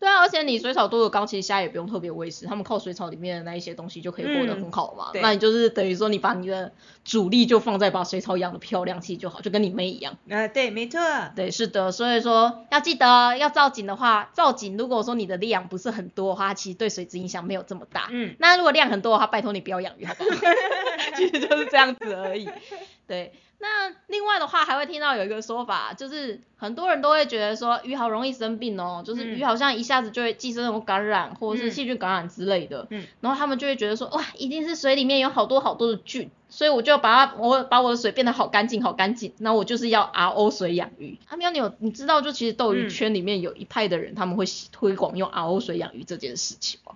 [0.00, 5.10] 对啊，而且你水草多的缸，其实虾也不用特别喂食，他们靠水草里面的那一些东西就可以活得很好嘛。
[5.12, 6.72] 对那你就是等于说你把你的
[7.04, 10.16] 主力就放在把水草养的漂亮，其实就好，就跟你妹一样。
[10.28, 10.98] 呃，对，没错。
[11.36, 18.08] 对，是的，所以说要记得要造景的话，造景如果说你的量不是很多的话，其实对水质影响没有这么大。
[18.10, 20.30] 嗯，那如果量很多的话，拜托你不要养鱼，好不好？
[21.16, 22.48] 其实就是这样子而已。
[23.06, 23.32] 对，
[23.62, 32.86] 那另外的话还会听到有一个说法，就是很多人都会觉得说鱼好容易生病哦，就是鱼嗯好像一下子就会寄生那种感染或者是嗯细菌感染之类的。
[32.88, 39.34] 嗯，然后他们就会觉得说，哇，一定是水里面有好多好多的菌，所以我就把它，我把我的水变得好干净，好干净。
[39.38, 41.18] 那我就是要 RO 水养鱼。
[41.28, 46.94] 阿喵，你有你知道就其实斗鱼嗯圈里面有一派的人，他们会推广用 RO 水养鱼这件事情吗？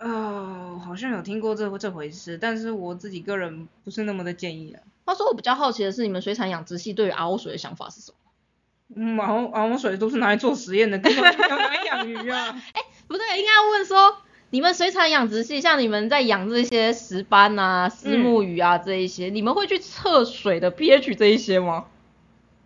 [0.00, 4.80] 哦，好像有听过这这回事，但是我自己个人不是那么的建议啊。
[5.08, 8.16] 话说我比较好奇的是，你们水产养殖系对于 RO 水的想法是什么？
[8.94, 12.60] 嗯，然后然后水都是拿来做实验的，根本没有拿来养鱼啊。
[12.74, 14.16] 哎不对，应该要问说，
[14.50, 21.86] 你们水产养殖系，像你们在养这些石斑啊、丝木鱼啊这一些，你们会去测水的 pH 这一些吗？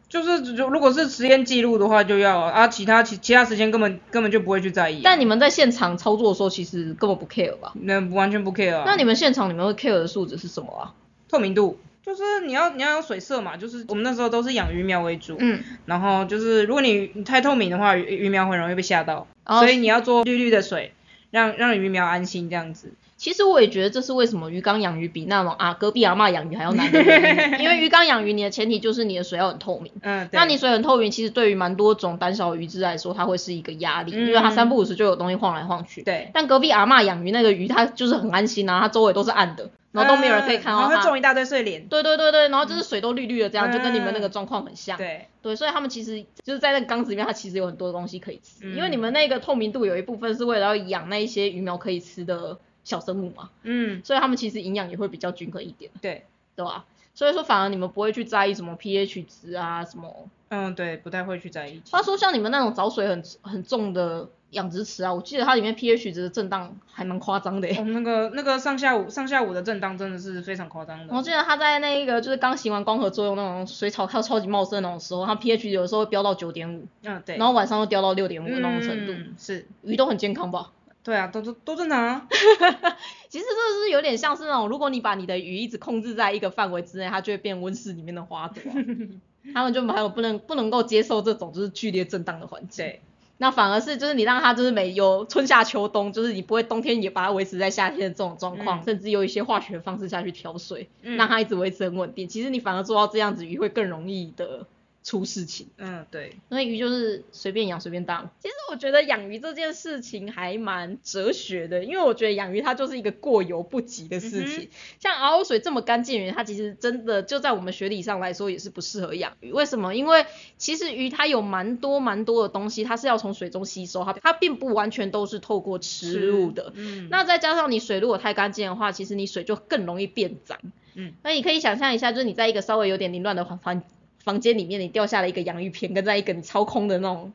[0.08, 5.00] 就是就如果是实验记录的话就要啊，啊其他其其他时间根本根本就不会去在意、啊。
[5.04, 7.72] 但你们在现场操作的时候，其实根本不 care 吧？
[7.74, 8.82] 那完全不 care 啊。
[8.84, 10.94] 那你们现场你们会 care 的数值是什么啊？
[11.28, 19.60] 透明度就是你要你要有水色嘛，就是我们那时候都是养鱼苗为主，嗯，然后就是如果你你太透明的话，鱼鱼苗很容易被吓到，哦。
[19.60, 20.92] 所以你要做绿绿的水，
[21.30, 22.92] 让让鱼苗安心这样子。
[23.22, 29.92] 其实我也觉得这是为什么鱼缸养鱼比那种啊隔壁阿嬷养鱼还要难的原因， 因为鱼缸养鱼你的前提就是你的水要很透明。
[30.02, 36.02] 嗯，那你水很透明，其实对于蛮多种胆小鱼只来说，它会是一个压力，嗯因为它三不五时就有东西晃来晃去。
[36.02, 40.88] 对，但隔壁阿嬷养鱼那个鱼，它就是很安心啊，它周围都是暗的，然后都没有人可以看到它。
[40.88, 41.86] 嗯然后会种一大堆睡莲。
[41.86, 44.98] 对对对对，然后就是水都绿绿的，这样、就跟你们那个状况很像。
[44.98, 56.24] 对，对，所以他们其实就是在那个缸子里面，它其实有很多东西可以吃，嗯因为你们那个透明度有一部分是为了要养那一些鱼苗可以吃的小生物嘛，嗯，所以他们其实营养也会比较均衡一点，对，
[56.56, 56.84] 对吧？
[57.14, 60.28] 所以说反而你们不会去在意什么 pH 值啊什么。
[60.48, 61.82] 嗯，对，不太会去在意。
[61.90, 71.14] 话说像你们那种藻水很很重的养殖池啊，我记得它里面 pH 值的震荡还蛮夸张的那个那个上下午上下午的震荡真的是非常夸张的。
[71.14, 77.36] 我记得它在那个就是刚行完光合作用那种水草它超级茂盛那种时候，它 pH 有时候会飙到九点五，嗯，对。
[77.36, 80.70] 然后晚上又掉到六点五那种程度，嗯，是，鱼都很健康吧？
[81.04, 82.26] 对啊，都都都正常啊。
[83.28, 88.74] 其实这是有点像是那种，如果你把你的鱼一直控制在一个范围之内，它就会变温室里面的花朵、啊。
[89.52, 92.94] 他们就没有不能不能够接受这种就是剧烈震荡的环境。
[93.38, 102.28] 那反而是就是你让它就是每有春夏秋冬，就是你不会冬天也把它维持在夏天的这种状况，嗯甚至有一些化学方式下去调水，嗯让它一直维持很稳定。
[102.28, 104.64] 其实你反而做到这样子，鱼会更容易的
[105.02, 105.68] 出事情。
[105.76, 108.30] 嗯，对，所以鱼就是随便养随便当。
[108.40, 114.64] 其实我觉得养鱼这件事情还蛮哲学的，因为我觉得养鱼它就是一个过犹不及的事情。
[114.64, 114.68] 嗯
[115.00, 119.50] 像熬水这么干净的鱼，它其实真的就在我们学理上来说也是不适合养鱼。
[119.50, 119.94] 为什么？
[119.94, 120.26] 因为
[120.58, 126.72] 其实鱼它有蛮多蛮多的东西，它是要从水中吸收，它它并不完全都是透过吃入的。
[126.76, 130.58] 嗯，那再加上你水如果太干净的话，其实你水就更容易变脏。
[130.94, 133.82] 嗯，那你可以想象一下，就是你在一个稍微有点凌乱的环环
[134.24, 137.32] 房间里面，你掉下了一个洋芋片，跟在一个你超空的那种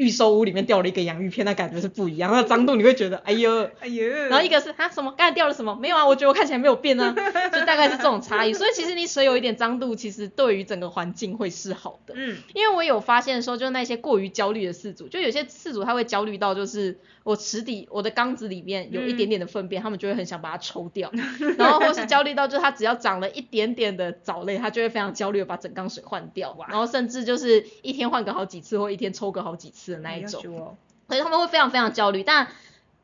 [0.00, 2.32] 预售屋里面掉了一个洋芋片，那感觉是不一样。
[2.32, 3.68] 那脏度你会觉得，哎呦。
[3.80, 5.76] 哎呦，然后一个是啊什么，刚才掉了什么？
[5.76, 7.14] 没有啊，我觉得我看起来没有变啊，
[7.52, 8.54] 就大概是这种差异。
[8.54, 12.14] 所以其实你水有一点脏度，其实对于整个环境会是好的。
[12.16, 21.12] 嗯，因为我有发现说，就是那些过于焦虑的饲主，就有些饲主他会焦虑到，就是我池底我的缸子里面有一点点的粪便，他们就会很想把它抽掉，
[21.58, 32.22] 然后或是焦虑到，就是它只要长了一点点的藻类，他就会非常焦虑的把整缸水换掉，然后甚至就是一天换个好几次，或一天抽个好几次的那一种，种，所以他们会非常非常焦虑。
[32.22, 32.48] 但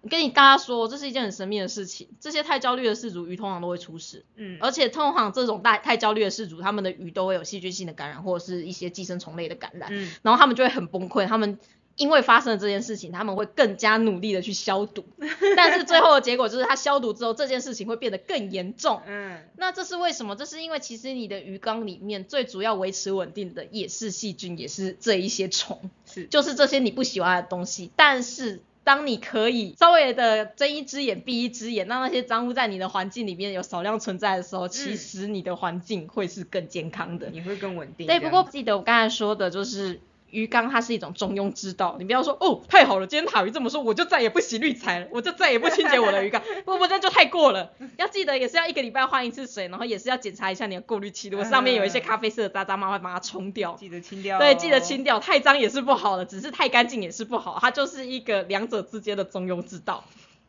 [0.09, 4.25] 跟你大家说，这是一件很神秘的事情，这些太焦虑的饲主鱼通常都会出事。
[4.37, 11.59] 嗯，而且通常这种大太焦虑的饲主，他们的鱼都会有细菌性的感染，或者是一些寄生虫类的感染，嗯，然后他们就会很崩溃，他们。
[11.97, 15.03] 因为发生了这件事情，他们会更加努力的去消毒，
[15.57, 19.01] 但是最后的结果就是他消毒之后，这件事情会变得更严重。
[19.07, 20.37] 嗯，那这是为什么？
[20.37, 27.91] 这是因为其实你的鱼缸里面最主要维持稳定的也是细菌，也是这一些虫，是，就是这些你不喜欢的东西。
[27.97, 37.31] 但是当你可以稍微的睁一只眼闭一只眼，让那些脏污在你的环境里面有少量存在的时候，其实你的环境会是更健康的。
[37.31, 38.07] 你会更稳定。
[38.07, 39.99] 对，不过记得我刚才说的就是。
[40.37, 47.73] 鱼缸它是一种中庸之道，你不要说哦太好了，今天塔鱼这么说，我就再也不洗滤材了，我就再也不清洁我的鱼缸， 不不那就太过了。
[47.97, 53.75] 要记得也是要一个礼拜换一次水，然后也是要检查一下你的过滤器，如果上面有一些咖啡色的渣渣，麻烦把它冲掉。
[53.81, 54.39] 记得清掉。
[54.39, 60.05] 对，记得清掉，太脏也是不好的，只是太干净也是不好，它就是一个两者之间的中庸之道。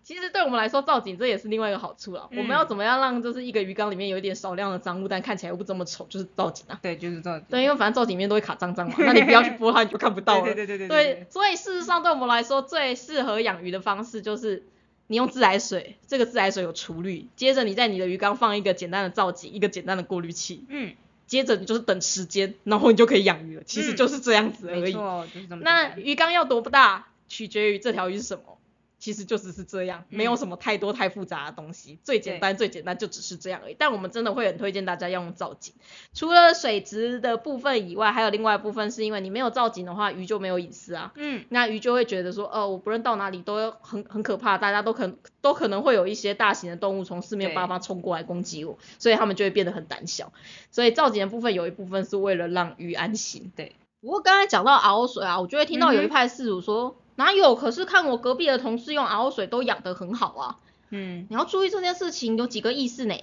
[0.08, 2.30] 其实对我们来说，造景这也是另外一个好处了。
[2.32, 6.80] 我们要怎么样让就是一个鱼缸里面有一点少量的脏物，但看起来又不这么丑，就是造景啊。
[6.82, 7.46] 对，就是造景。
[7.50, 10.46] 对，因为反正造景里面都会卡脏脏嘛， 那你不要去拨它，你就看不到了。
[10.46, 11.28] 对对对对对。
[11.30, 14.64] 所以事实上，对我们来说，最适合养鱼的方式就是
[15.08, 20.64] 你用自来水，这个自来水有除氯，接着你在你的鱼缸放一个简单的造景，一个简单的过滤器。
[20.70, 20.94] 嗯。
[21.26, 23.64] 接着你就是等时间，然后你就可以养鱼了。
[23.66, 24.82] 其实就是这样子而已。
[24.84, 25.64] 没错，就是这么。
[25.66, 28.58] 那鱼缸要多不大，取决于这条鱼是什么。
[29.00, 33.76] 其实就只是这样，没有什么太多太复杂的东西，最简单最简单就只是这样而已。
[33.78, 35.74] 但我们真的会很推荐大家要用造景，
[36.14, 41.12] 除了水质的部分以外，还有另外一部分是因为你没有造景的话，鱼就没有隐私啊。
[41.16, 41.46] 嗯。
[41.50, 50.34] 那鱼就会觉得说，哦，我不论到哪里都很很可怕，大家都可都可能会有一些大型的动物从四面八方冲过来攻击我，所以他们就会变得很胆小。
[50.72, 53.52] 所以造景的部分有一部分是为了让鱼安心。
[53.56, 53.76] 对。
[54.02, 56.96] 不过刚才讲到熬水啊，我就会听到有一派饲主说。
[57.18, 57.56] 哪有？
[57.56, 60.58] 可是看我隔壁的同事用 RO 水都养得很好啊。
[60.90, 63.16] 嗯，你要注意这件事情有几个意思呢？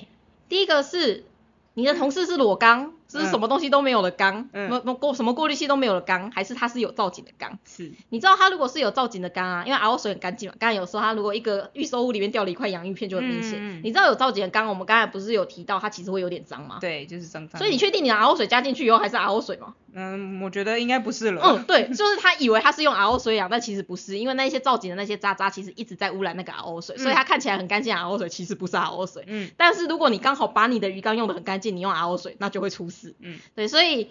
[0.49, 1.25] 第一个是
[1.73, 7.59] 你的同事是裸缸，是什么东西都没有的缸，什么过什么过滤器都没有的缸，还是它是有造景的缸？
[7.65, 7.93] 是。
[8.09, 13.81] 你知道它如果是有造景的缸啊，因为 RO 水很干净嘛，刚才有说它如果一个预收物里面掉了一块洋芋片就很明显。
[13.83, 16.79] 你知道有造景的缸，我们刚才不是有提到它其实会有点脏吗？
[16.81, 17.59] 对，就是脏脏。
[17.59, 19.75] 所以你确定你的 RO 水加进去以后还是 RO 水吗？
[19.97, 21.41] 嗯，我觉得应该不是了。
[21.45, 29.23] 嗯，对，就是他以为他是用 RO 水养，但其实不是，因为那些造景的那些渣渣其实一直在污染那个 RO 水，所以它看起来很干净 RO 水，其实不是 RO 水。
[29.29, 29.51] 嗯。
[29.57, 32.94] 但是如果你刚好把你的鱼缸用的很干净，你用 RO 水，那就会出事。
[33.21, 33.39] 嗯。
[33.55, 34.09] 对，所以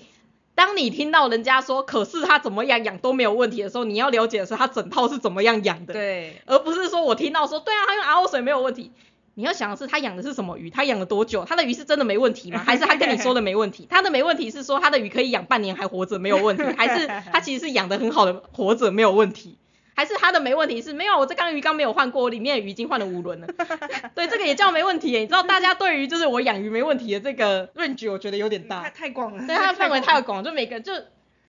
[0.55, 5.93] 当你听到人家说，可是他怎么样养都没有问题的时候，你要了解的是他整套是怎么样养的。
[5.93, 6.41] 对。
[6.45, 8.91] 而不是说我听到说，对啊，他用 RO 水没有问题。
[9.35, 12.61] 你要想的是他养的是什么鱼，他养了多久，他的鱼是真的没问题吗？
[12.63, 13.87] 还是他跟你说的没问题？
[13.89, 19.57] 他的没问题是说他的鱼可以养半年还活着没有问题，还是他其实是养的很好的活着没有问题？
[19.95, 23.47] 还是他的没问题是没有我这缸鱼缸没有换过，里面的鱼已经换了五轮了。
[24.15, 25.17] 对，这个也叫没问题。
[25.17, 29.45] 你知道大家对于就是我养鱼没问题的这个论据，我觉得有点大，太太广了。
[29.45, 30.93] 对，它的范围太广，就每个就。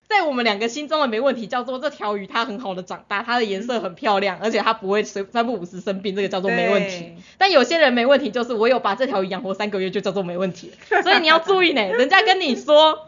[0.07, 7.15] 在我们两个心中的没问题，叫做这条鱼它很好的长大，它的颜色很漂亮，而且它不会三三不五时生病，这个叫做没问题。
[7.39, 10.71] 但有些人没问题，就是我有把这条鱼养活三个月，就叫做没问题。
[11.01, 13.07] 所以你要注意呢，人家跟你说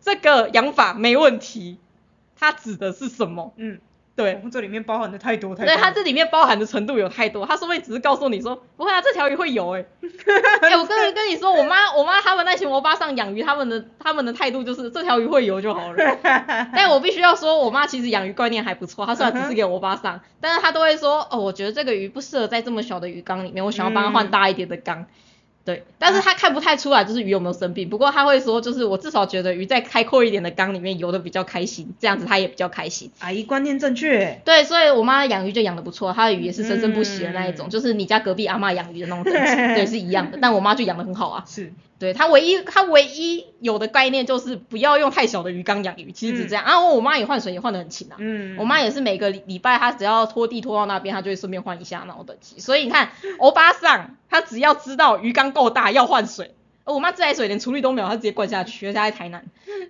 [0.00, 1.78] 这个养法没问题，
[2.36, 3.54] 它指的是什么？
[3.56, 3.78] 嗯。
[4.16, 5.74] 对，这里面包含的太多太多。
[5.74, 9.84] 对，它这里面包含的程度有太多，它说不定只是告诉你说，不会啊，这条鱼会游哎。
[10.62, 16.18] 哎，我跟跟你说，我妈我妈他们那群欧巴上养鱼，他们的他们的态度就是这条鱼会游就好了。
[16.74, 25.06] 但我必须要说，我妈其实养鱼观念还不错，她虽然只是给欧巴上，但是她都会说，哦，我觉得这个鱼不适合在这么小的鱼缸里面，我想要帮它换大一点的缸。
[25.66, 27.90] 对，但是他看不太出来，就是鱼有没有生病。
[27.90, 33.10] 不过他会说，就是我至少觉得鱼在开阔一点的缸里面游的比较开心，这样子他也比较开心。
[33.18, 34.40] 阿姨观念正确。
[34.44, 40.38] 对，所以我妈养鱼就养的不错，她的鱼也是生生不息的那一种，就是你家隔壁阿妈养鱼的那种等级， 对，是一样的。
[40.40, 41.44] 但我妈就养的很好啊。
[41.48, 41.72] 是。
[41.98, 46.80] 对他唯一他唯一有的概念就是不要用太小的鱼缸养鱼，其实只这样啊。
[46.80, 48.16] 我妈也换水也换得很勤啊。
[48.18, 48.56] 嗯。
[48.58, 52.60] 我妈也是每个礼拜她只要拖地拖到那边，她就会顺便换一下那种等级。
[52.60, 56.54] 所以你看，欧巴桑他只要知道鱼缸够大要换水，
[56.84, 59.44] 我妈自来水连处理都没有，她直接灌下去，而且在台南。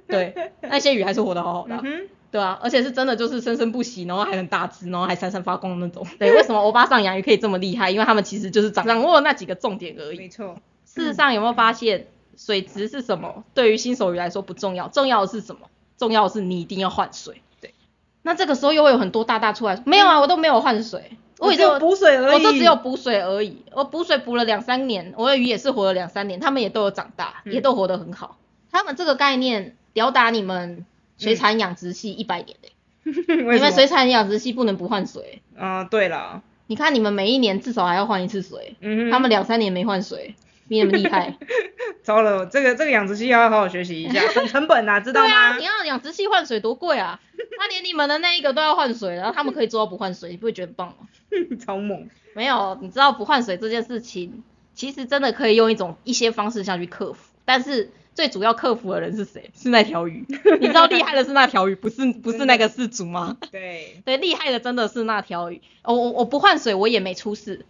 [0.07, 1.81] 对， 那些鱼还是活得好好的。
[1.83, 2.09] 嗯。
[2.29, 6.07] 对啊，而且是真的就是生生不息，然后还很大只，然后还闪闪发光那种。
[6.19, 7.91] 对，为什么欧巴桑养鱼可以这么厉害？
[7.91, 10.19] 因为他们其实就是掌掌握那几个重点而已。
[10.19, 10.57] 没错。
[10.97, 12.07] 事实上有没有发现，
[12.39, 13.45] 水质是什么？
[13.53, 15.69] 对于新手鱼来说不重要，重要的是什么？
[15.99, 17.43] 重要的是你一定要换水。
[17.61, 17.75] 对。
[18.23, 23.63] 那这个时候又会有很多大大出来，没有啊，我都没有换水，我只有补水而已，我就只有补水而已。
[23.73, 28.39] 我补水补了两三年，我的鱼也是活了两三年，他们也都有长大，也都活得很好。
[28.73, 30.87] 他们这个概念吊打你们
[31.19, 32.73] 水产养殖系一百年嘞。
[33.05, 35.43] 你们水产养殖系不能不换水。
[35.55, 36.43] 嗯，对了。
[36.67, 40.35] 你看你们每一年至少还要换一次水，嗯他们两三年没换水。
[40.69, 41.37] 比你们厉害，
[42.03, 45.29] 糟了，这个这个养殖器要好好学习一下， 省成本啊，知道吗？
[45.29, 47.21] 对啊，你要养殖器换水多贵啊，
[47.59, 51.07] 他连你们的那一个都要换水，然后他们可以做到不换水，你不会觉得棒吗？
[51.65, 52.09] 超猛！
[52.35, 54.43] 没有，你知道不换水这件事情，
[54.75, 59.51] 其实真的可以用一种一些方式下去克服，但是最主要克服的人是谁？
[59.55, 60.25] 是那条鱼，
[60.61, 63.37] 你知道厉害的是那条鱼，不是不是那个饲主吗？
[63.51, 67.65] 对对，厉害的真的是那条鱼，我我我不换水我也没出事。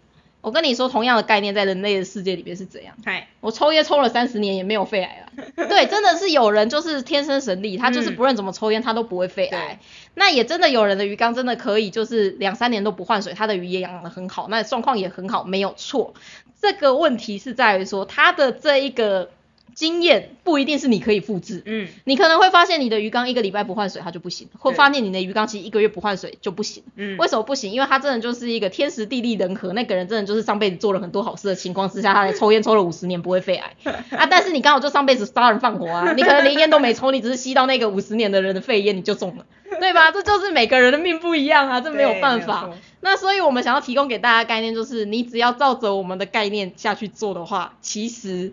[0.46, 2.94] 我跟你说，同样的概念在人类的世界里面是怎样？
[3.04, 5.26] 嗨，我抽烟抽了三十年也没有肺癌啊。
[5.56, 9.80] 对，真的是有人就是天生神力，他就是嗯不论怎么抽烟他都不会肺癌。
[10.14, 16.14] 那也真的有人的鱼缸真的可以，就是两三年都不换水，他的鱼也养得很好，那状况也很好，没有错。
[16.62, 19.30] 这个问题是在于说他的这一个
[19.74, 21.62] 经验不一定是你可以复制。
[21.66, 26.82] 嗯，你可能会发现你的鱼缸一个礼拜不换水它就不行，会发现你的鱼缸其实一个月不换水就不行。
[26.96, 27.72] 嗯为什么不行？
[27.72, 33.74] 因为它真的就是一个天时地利人和，那个人真的就是上辈子做了很多好事的情况之下，他来抽烟抽了五十年不会肺癌
[34.16, 34.26] 啊。
[34.30, 39.44] 但是你刚好就上辈子杀人放火啊，你可能连烟都没抽，你只是吸到那个五十年的人的肺烟你就中了，
[39.80, 40.10] 对吧？
[40.12, 42.70] 这就是每个人的命不一样啊，这没有办法。
[43.00, 48.52] 那所以我们想要提供给大家概念就是，你只要照着我们的概念下去做的话，其实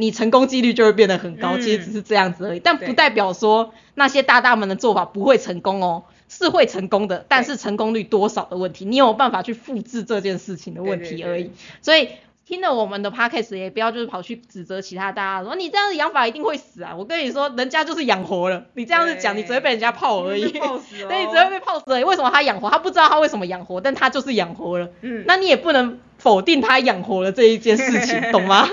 [0.00, 11.44] 你成功几率就会变得很高，嗯其实只是这样子而已，但不代表说那些大大们的做法不会成功哦，是会成功的，但是成功率多少的问题，你有办法去复制这件事情的问题而已。
[11.44, 12.08] 对对对所以
[12.46, 16.96] 听了我们的 podcast 也不要就是跑去指责其他大家说你这样子养法一定会死啊！
[16.98, 20.50] 我跟你说，人家就是养活了，你这样子讲，你只会被人家泡而已。
[20.50, 22.04] 对，你 只会被泡死而已。
[22.04, 22.68] 为什么他养活？
[22.70, 24.88] 他不知道他为什么养活，但他就是养活了。
[25.02, 28.66] 嗯那你也不能否定他养活了这一件事情， 懂吗？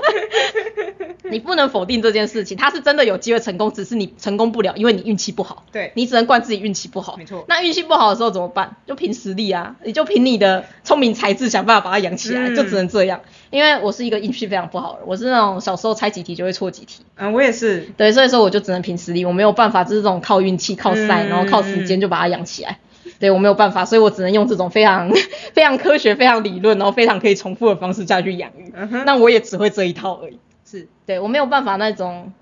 [1.32, 5.63] 你不能否定这件事情，他是真的有机会成功，只是你成功不了，因为你运气不好。
[5.71, 7.15] 对你只能怪自己运气不好。
[7.17, 8.75] 没错那运气不好的时候怎么办？
[8.86, 13.21] 就凭实力啊，你就凭你的聪明才智想办法把它养起来，嗯就只能这样。
[13.49, 17.03] 因为我是一个运气非常不好的，我是那种小时候猜几题就会错几题。
[17.17, 22.80] 嗯，我也是，对，所以说我就只能凭实力，我没有办法，就是这种靠运气、靠赛，嗯然后靠时间就把它养起来。
[23.19, 25.09] 对我没有办法，所以我只能用这种非常
[25.53, 28.71] 非常科学、非常理论，然后非常可以重复的方式下去养鱼。
[28.75, 30.38] 嗯哼，那我也只会这一套而已。
[30.70, 32.34] 是，对我没有办法那种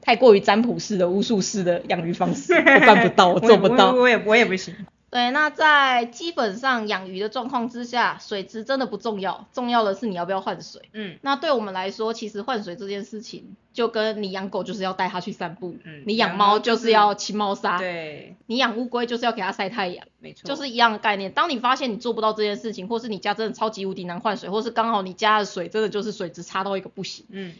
[0.00, 4.02] 太过于占卜式的、巫术式的养鱼方式，我办不到， 我做不到我。
[4.02, 4.74] 我也我也不行，
[5.10, 10.82] 对，那在基本上养鱼的状况之下，水质真的不重要，重要的是你要不要换水。
[10.92, 21.30] 嗯，那对我们来说，其实换水这件事情，就跟你养狗就是要带它去散步，嗯你养猫就是要清猫砂，对，你养乌龟就是要给它晒太阳，没错，就是一样的概念。
[21.30, 27.54] 当你发现你做不到这件事情，或是你家真的超级无敌难换水，或是刚好你家的水真的就是水质差到一个不行，嗯，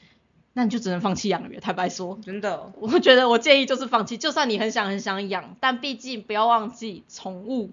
[0.54, 1.60] 那你就只能放弃养鱼了。
[1.60, 7.72] 坦白说，真的， 我觉得我建议就是放弃，就算你很想很想养，但毕竟不要忘记宠物。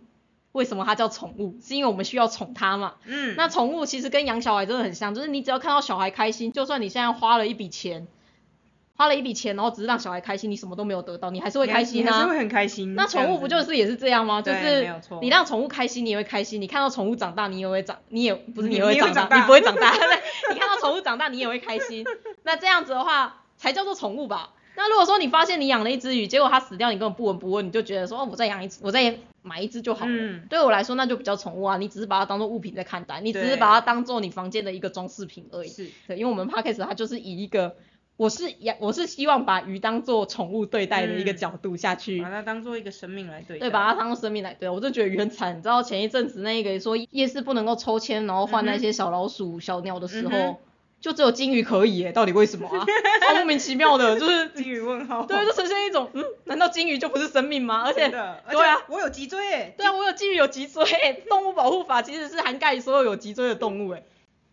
[0.52, 1.56] 为什么它叫宠物？
[1.62, 2.96] 是因为我们需要宠它嘛。
[3.06, 8.06] 嗯，那宠物其实跟养小孩真的很像，就是你只要看到小孩开心，就算你现在花了一笔钱，
[9.02, 12.12] 花了一笔钱，然后只是让小孩开心，你什么都没有得到，你还是会开心啊。
[12.12, 12.94] 你还是会很开心。
[12.94, 14.40] 那宠物不就是也是这样吗？
[14.44, 14.88] 就是
[15.24, 20.54] 你让宠物开心，你也会开心；你看到宠物长大，你也会长，你也不是你也会长大，你也会长大你不会长大。
[20.54, 22.06] 你看到宠物长大，你也会开心。
[22.44, 24.52] 那这样子的话，才叫做宠物吧？
[24.76, 30.12] 那如果说你发现你养了一只鱼，结果它死掉，你根本不闻不问，你就觉得说哦，我再养一只，我再买一只就好了。
[30.12, 35.68] 嗯对我来说，那就比较宠物啊，你只是把它当做物品在看待，你只是把它当做你房间的一个装饰品而已。
[35.68, 37.76] 是，对，因为我们 podcast 它就是以一个
[38.18, 42.22] 我是养，我是希望把鱼当做宠物对待的一个嗯角度下去。
[42.22, 43.68] 把它当做一个生命来对待。
[43.68, 45.58] 对，把它当做生命来对，我就觉得鱼很惨。
[45.58, 50.58] 你知道前一阵子那个说夜市不能够抽签，然后换那些小老鼠、小鸟的时候，嗯
[51.02, 52.86] 就只有金鱼可以耶，到底为什么啊？
[53.28, 55.26] 超莫名其妙的，就是金鱼问号。
[55.26, 57.82] 对，就呈现一种嗯，难道金鱼就不是生命吗？
[57.88, 59.74] 而且对啊我有脊椎诶。
[59.76, 60.86] 对啊，我有金鱼有脊椎，
[61.28, 64.04] 动物保护法其实是涵盖所有有脊椎的动物诶。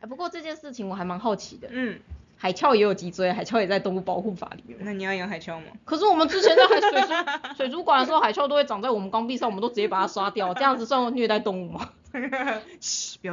[0.00, 2.00] 哎，不过这件事情我还蛮好奇的，嗯，
[2.40, 4.78] 海鞘也有脊椎，海鞘也在动物保护法里面。
[4.82, 5.66] 那你要养海鞘吗？
[5.84, 7.14] 可是我们之前在海水族
[7.58, 11.90] 水族馆的时候，海鞘都会长在我们缸壁上，我们都直接把它刷掉，这样子算虐待动物吗？
[12.80, 13.32] 嘘，不要。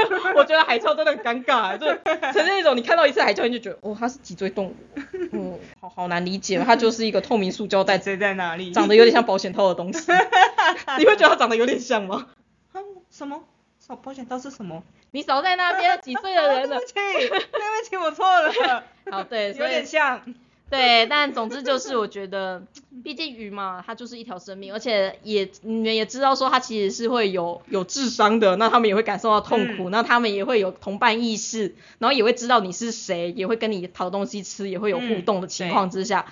[0.34, 1.86] 我觉得海鞘真的很尴尬，就
[2.32, 4.74] 呈现一种你看到一次海鞘你就觉得哦它是脊椎动物，
[5.32, 8.72] 嗯， 好好难理解，它就是一个透明塑胶袋，谁在哪里？
[8.72, 10.10] 长得有点像保险套的东西，
[10.98, 12.26] 你会觉得它长得有点像吗？
[12.72, 12.80] 啊
[13.10, 13.42] 什么？
[13.86, 14.82] 保保险套是什么？
[15.12, 16.86] 你少在那边几岁的人了 对不？
[16.86, 16.94] 起，
[17.28, 18.84] 对不起，我错了。
[19.10, 20.22] 好，对， 有点像。
[20.68, 22.60] 对，但总之就是我觉得，
[23.04, 36.26] 毕竟鱼嘛，它就是一条生命，而且也你们也知道说它其实是会有有智商的，那他们也会感受到痛苦，那他们也会有同伴意识，然后也会知道你是谁，也会跟你讨东西吃，也会有互动的情况之下，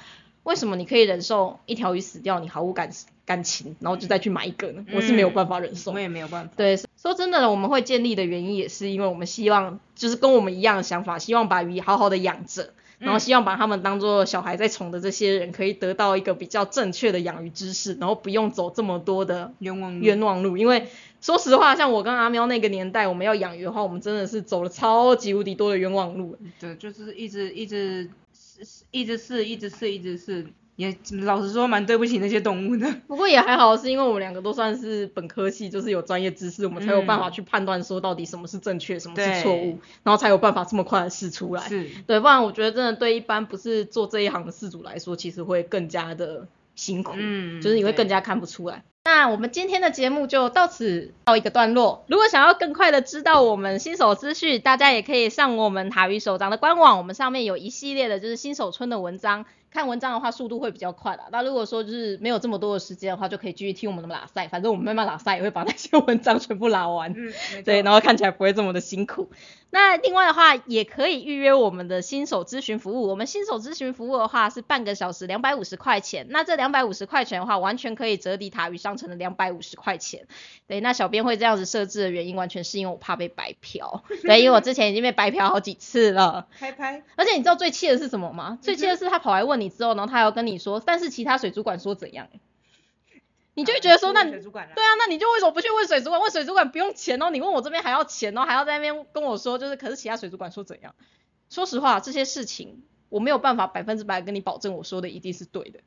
[0.44, 2.90] 为什么你可以忍受一条鱼死掉，你毫无感
[3.26, 4.84] 感情，然后就再去买一个呢？
[4.94, 5.92] 我是没有办法忍受。
[5.92, 6.52] 我也没有办法。
[6.56, 20.58] 对，说真的，我们会建立的原因也是因为我们希望，就是跟我们一样的想法，希望把鱼好好的养着，然后希望把他们当做小孩在宠的这些人，可以得到一个比较正确的养鱼知识，然后不用走这么多的冤枉路冤枉路。
[20.58, 20.88] 因为
[21.22, 26.36] 说实话，像我跟阿喵那个年代，我们要养鱼的话，我们真的是走了超级无敌多的冤枉路。
[26.60, 28.10] 对，就是一直一直试
[28.90, 30.46] 一直试，一直试，一直试，
[30.76, 32.92] 也老实说蛮对不起那些动物的。
[33.06, 41.68] 不过也还好，是因为我们两个都算是本科系，就是有专业知识，我们才有办法去判断说到底什么是正确，什么是错误，然后才有办法这么快的试出来。
[41.68, 48.84] 是，对，不然我觉得真的对一般不是做这一行的事主来说，其实会更加的辛苦，嗯就是你会更加看不出来。
[49.06, 52.06] 那我们今天的节目就到此到一个段落。
[52.08, 59.44] 如果想要更快的知道我们新手资讯，大家也可以上我们塔鱼手掌的官网，我们上面有一系列的就是新手村的文章。
[59.70, 61.24] 看文章的话，速度会比较快的。
[61.32, 67.12] 那如果说就是没有这么多的时间的话，就可以继续听我们的拉赛，反正我们慢慢拉赛也会把那些文章全部拉完。
[67.14, 67.34] 嗯，
[67.64, 69.30] 对，然后看起来不会这么的辛苦。
[69.74, 73.08] 那另外的话，也可以预约我们的新手咨询服务。
[73.08, 76.28] 我们新手咨询服务的话是半个小时两百五十块钱。
[76.30, 80.28] 那这两百五十块钱的话，完全可以折抵塔与商城的两百五十块钱。
[80.68, 84.04] 对，那小编会这样子设置的原因，完全是因为我怕被白嫖。
[84.22, 86.46] 对，因为我之前已经被白嫖好几次了。
[86.56, 88.56] 拍拍，而且你知道最气的是什么吗？
[88.62, 92.28] 最气的是他跑来问你之后，然后他还要跟你说，但是其他水族馆说怎样？
[93.54, 96.20] 你就会觉得说，那对啊，那你就为什么不去问水族馆？
[96.20, 100.94] 问水族馆不用钱哦，你问我这边还要钱哦，还要在那边跟我说，就是可是其他水族馆说怎样？
[101.50, 105.80] 说实话，这些事情我没有办法百分之百跟你保证我说的一定是对的。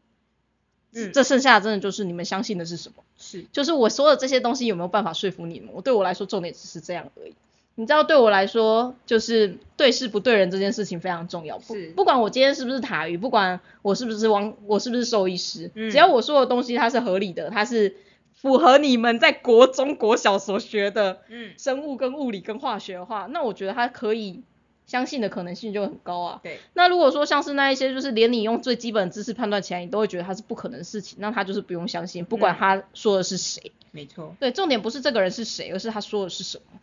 [0.94, 3.04] 嗯这剩下的真的就是你们相信的是什么？
[3.18, 5.72] 是就是我说的这些东西有没有办法说服你们？
[5.74, 7.36] 我对我来说，重点只是这样而已。
[7.80, 11.60] 你知道，对我来说，就是对事不对人这件事情非常重要。
[11.60, 17.96] 不是不管我今天是不是塔鱼，不管我是不是王，我是不是兽医师，嗯只要我说的东西它是合理的，它是
[18.34, 24.42] 符合你们在国中、国小所学的嗯生物、跟物理、跟化学的话，那我觉得它可以
[24.88, 26.40] 相信的可能性就很高啊。
[26.42, 33.72] 对，那如果说像是那一些，就是连你用最基本的知识判断起来，你都会觉得它是不可能的事情，那他就是不用相信，不管嗯他说的是谁。
[33.92, 36.80] 没错，对，重点不是这个人是谁，而是他说的是什么。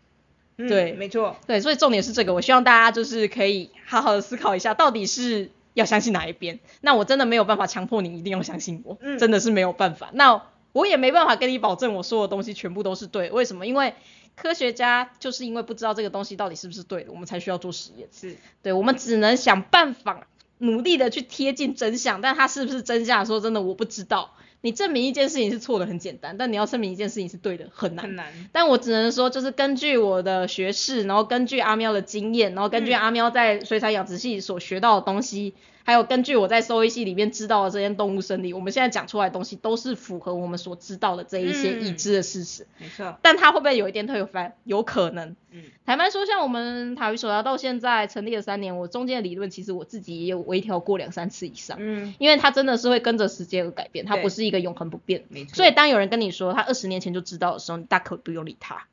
[0.57, 6.61] 嗯对没错，对，所以重点是这个，我希望大家就是可以好好的思考一下，到底是要相信哪一边。
[6.80, 10.11] 那我真的没有办法强迫你一定要相信我，嗯真的是没有办法。
[10.12, 10.42] 那
[10.72, 13.66] 我也没办法跟你保证我说的东西全部都是对，为什么？
[13.66, 13.94] 因为
[14.36, 18.09] 科学家就是因为不知道这个东西到底是不是对的，我们才需要做实验。
[18.12, 20.26] 是对，我们只能想办法
[20.59, 24.34] 努力的去贴近真相，但它是不是真相，说真的我不知道。
[24.65, 28.07] 你证明一件事情是错的很简单，但你要证明一件事情是对的很难。
[28.07, 35.53] 很难，但我只能说，就是根据我的学识，然后根据阿喵的经验，然后根据嗯阿喵在水产养殖系所学到的东西，
[35.85, 42.66] 还有根据我在兽医系里面知道的这些动物生理，我们现在讲出来的东西都是符合我们所知道的这一些已嗯知的事实。
[42.78, 44.55] 没错，但它会不会有一点推翻？
[44.64, 45.37] 有可能。
[45.53, 55.24] 嗯坦白说，像我们塔鱼手摇到现在成立了三年，我中间的理论其实我自己也有微调过两三次以上，嗯，因为它真的是会跟着时间而改变，它不是一个永恒不变。
[55.28, 58.87] 没错，所以当有人跟你说他二十年前就知道的时候，你大可不用理他。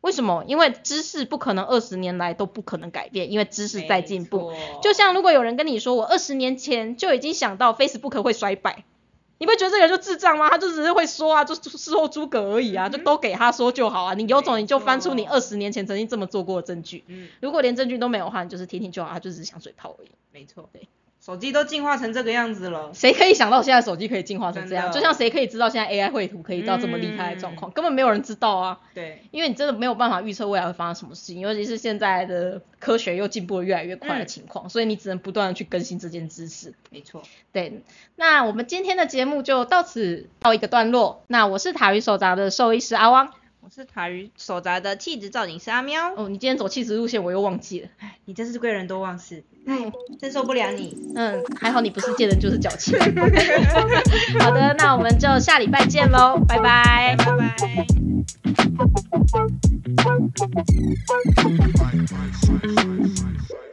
[0.00, 0.44] 为什么？
[0.46, 4.52] 因为知识不可能二十年来都不可能改变，因为知识在进步。
[4.82, 8.84] 就像如果有人跟你说我二十年前就已经想到 Facebook 会衰败，
[9.38, 10.48] 你不会觉得这个人就智障吗？
[10.50, 14.14] 他就只是会说啊，就事后诸葛而已啊，就都给他说就好啊。
[14.14, 17.04] 你有种你就翻出你二十年前曾经这么做过的证据。
[17.08, 20.10] 嗯，如果连证据都没有的话，你就是听听就好，他就只是想嘴炮而已。
[20.32, 20.88] 没错，对，
[21.20, 24.90] 手机都进化成这个样子了，谁可以想到现在手机可以进化成这样？
[24.92, 27.70] 就像谁可以知道现在 AI 绘图可以到这么厉害的状况？
[27.72, 28.80] 根本没有人知道啊。
[28.94, 36.72] 对，因为你真的没有办法预测未来会发生什么事情，尤其是现在的科学又进步的越来越快的情况，所以你只能不断的去更新这件知识。
[36.90, 37.82] 没错，对，
[38.16, 41.24] 那我们今天的节目就到此到一个段落。
[41.26, 43.34] 那我是塔鱼手札的兽医师阿汪。
[43.60, 47.88] 我是塔鱼手札的气质造型师阿喵，哦，你今天走气质路线，我又忘记了。
[48.24, 50.96] 你真是贵人多忘事，哎，真受不了你。
[51.14, 52.98] 嗯，还好你不是贱人就是矫情。
[54.40, 57.14] 好的，那我们就下礼拜见喽，拜拜。
[57.18, 57.56] 拜拜。
[59.98, 60.16] Bye,
[63.62, 63.67] bye.